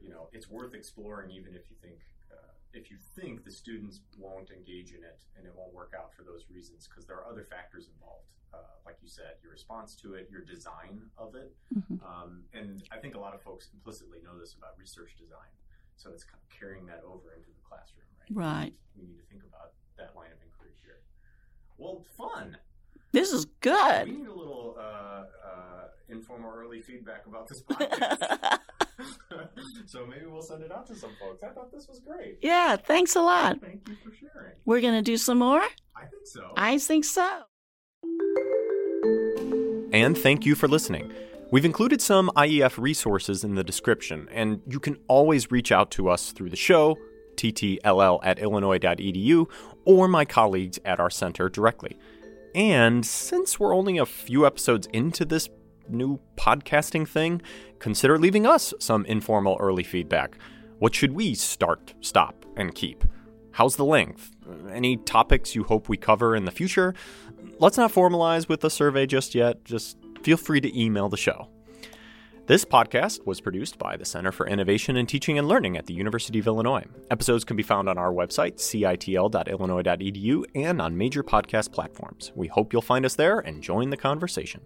you 0.00 0.08
know, 0.08 0.28
it's 0.32 0.48
worth 0.48 0.74
exploring 0.74 1.30
even 1.30 1.54
if 1.54 1.68
you 1.70 1.76
think 1.82 1.98
uh, 2.32 2.36
if 2.72 2.90
you 2.90 2.96
think 3.16 3.44
the 3.44 3.50
students 3.50 4.00
won't 4.18 4.50
engage 4.50 4.92
in 4.92 5.02
it 5.02 5.18
and 5.36 5.46
it 5.46 5.54
won't 5.54 5.72
work 5.74 5.92
out 5.98 6.12
for 6.14 6.22
those 6.22 6.44
reasons 6.50 6.86
because 6.86 7.06
there 7.06 7.16
are 7.16 7.26
other 7.26 7.44
factors 7.44 7.88
involved. 7.92 8.28
Uh, 8.54 8.58
like 8.86 8.96
you 9.02 9.08
said, 9.08 9.34
your 9.42 9.52
response 9.52 9.94
to 9.96 10.14
it, 10.14 10.28
your 10.30 10.40
design 10.40 11.10
of 11.18 11.34
it, 11.34 11.54
Mhm. 11.74 12.00
um, 12.02 12.44
and 12.54 12.82
I 12.90 12.98
think 12.98 13.14
a 13.14 13.18
lot 13.18 13.34
of 13.34 13.42
folks 13.42 13.68
implicitly 13.74 14.20
know 14.22 14.38
this 14.38 14.54
about 14.54 14.78
research 14.78 15.16
design. 15.18 15.50
So 15.96 16.10
it's 16.10 16.24
kind 16.24 16.40
of 16.42 16.48
carrying 16.48 16.86
that 16.86 17.02
over 17.04 17.32
into 17.34 17.48
the 17.50 17.60
classroom, 17.68 18.06
right? 18.20 18.30
Right. 18.30 18.74
We 18.94 19.04
need 19.04 19.18
to 19.18 19.24
think 19.24 19.42
about 19.44 19.72
that 19.98 20.14
line 20.16 20.30
of 20.32 20.38
inquiry 20.44 20.72
here. 20.84 21.00
Well, 21.78 22.04
fun. 22.16 22.56
This 23.12 23.32
is 23.32 23.46
good. 23.60 24.08
We 24.08 24.16
need 24.16 24.26
a 24.26 24.34
little 24.34 24.76
uh, 24.78 24.82
uh, 24.82 25.24
informal 26.08 26.52
early 26.54 26.82
feedback 26.82 27.26
about 27.26 27.48
this 27.48 27.62
podcast. 27.70 28.58
so 29.86 30.06
maybe 30.06 30.26
we'll 30.26 30.42
send 30.42 30.62
it 30.62 30.72
out 30.72 30.86
to 30.86 30.94
some 30.94 31.10
folks. 31.20 31.42
I 31.42 31.48
thought 31.48 31.72
this 31.72 31.86
was 31.88 32.00
great. 32.00 32.38
yeah, 32.42 32.76
thanks 32.76 33.16
a 33.16 33.22
lot. 33.22 33.60
Thank 33.60 33.88
you 33.88 33.96
for 34.04 34.14
sharing. 34.14 34.52
We're 34.64 34.80
going 34.80 34.94
to 34.94 35.02
do 35.02 35.16
some 35.16 35.38
more? 35.38 35.62
I 35.94 36.04
think 36.06 36.26
so. 36.26 36.52
I 36.56 36.78
think 36.78 37.04
so. 37.04 37.42
And 39.92 40.16
thank 40.18 40.44
you 40.44 40.54
for 40.54 40.68
listening. 40.68 41.10
We've 41.50 41.64
included 41.64 42.02
some 42.02 42.30
IEF 42.36 42.76
resources 42.76 43.44
in 43.44 43.54
the 43.54 43.64
description, 43.64 44.28
and 44.32 44.60
you 44.66 44.80
can 44.80 44.96
always 45.08 45.50
reach 45.50 45.70
out 45.72 45.90
to 45.92 46.08
us 46.08 46.32
through 46.32 46.50
the 46.50 46.56
show, 46.56 46.96
ttll 47.36 48.20
at 48.22 48.38
illinois.edu, 48.38 49.46
or 49.84 50.08
my 50.08 50.24
colleagues 50.24 50.78
at 50.84 51.00
our 51.00 51.10
center 51.10 51.48
directly. 51.48 51.98
And 52.54 53.04
since 53.04 53.60
we're 53.60 53.74
only 53.74 53.98
a 53.98 54.06
few 54.06 54.46
episodes 54.46 54.88
into 54.92 55.24
this 55.24 55.48
new 55.88 56.18
podcasting 56.36 57.06
thing, 57.06 57.42
consider 57.78 58.18
leaving 58.18 58.46
us 58.46 58.72
some 58.80 59.04
informal 59.06 59.56
early 59.60 59.84
feedback. 59.84 60.38
What 60.78 60.94
should 60.94 61.12
we 61.12 61.34
start, 61.34 61.94
stop, 62.00 62.44
and 62.56 62.74
keep? 62.74 63.04
How's 63.52 63.76
the 63.76 63.84
length? 63.84 64.32
Any 64.70 64.96
topics 64.96 65.54
you 65.54 65.64
hope 65.64 65.88
we 65.88 65.96
cover 65.96 66.36
in 66.36 66.44
the 66.44 66.50
future? 66.50 66.94
Let's 67.58 67.78
not 67.78 67.92
formalize 67.92 68.48
with 68.48 68.62
a 68.64 68.70
survey 68.70 69.06
just 69.06 69.34
yet. 69.34 69.64
Just 69.64 69.96
feel 70.22 70.36
free 70.36 70.60
to 70.60 70.78
email 70.78 71.08
the 71.08 71.16
show. 71.16 71.48
This 72.46 72.64
podcast 72.64 73.26
was 73.26 73.40
produced 73.40 73.76
by 73.76 73.96
the 73.96 74.04
Center 74.04 74.30
for 74.30 74.46
Innovation 74.46 74.96
in 74.96 75.06
Teaching 75.06 75.36
and 75.36 75.48
Learning 75.48 75.76
at 75.76 75.86
the 75.86 75.94
University 75.94 76.38
of 76.38 76.46
Illinois. 76.46 76.84
Episodes 77.10 77.44
can 77.44 77.56
be 77.56 77.64
found 77.64 77.88
on 77.88 77.98
our 77.98 78.12
website, 78.12 78.58
citl.illinois.edu, 78.58 80.44
and 80.54 80.80
on 80.80 80.96
major 80.96 81.24
podcast 81.24 81.72
platforms. 81.72 82.30
We 82.36 82.46
hope 82.46 82.72
you'll 82.72 82.82
find 82.82 83.04
us 83.04 83.16
there 83.16 83.40
and 83.40 83.64
join 83.64 83.90
the 83.90 83.96
conversation. 83.96 84.60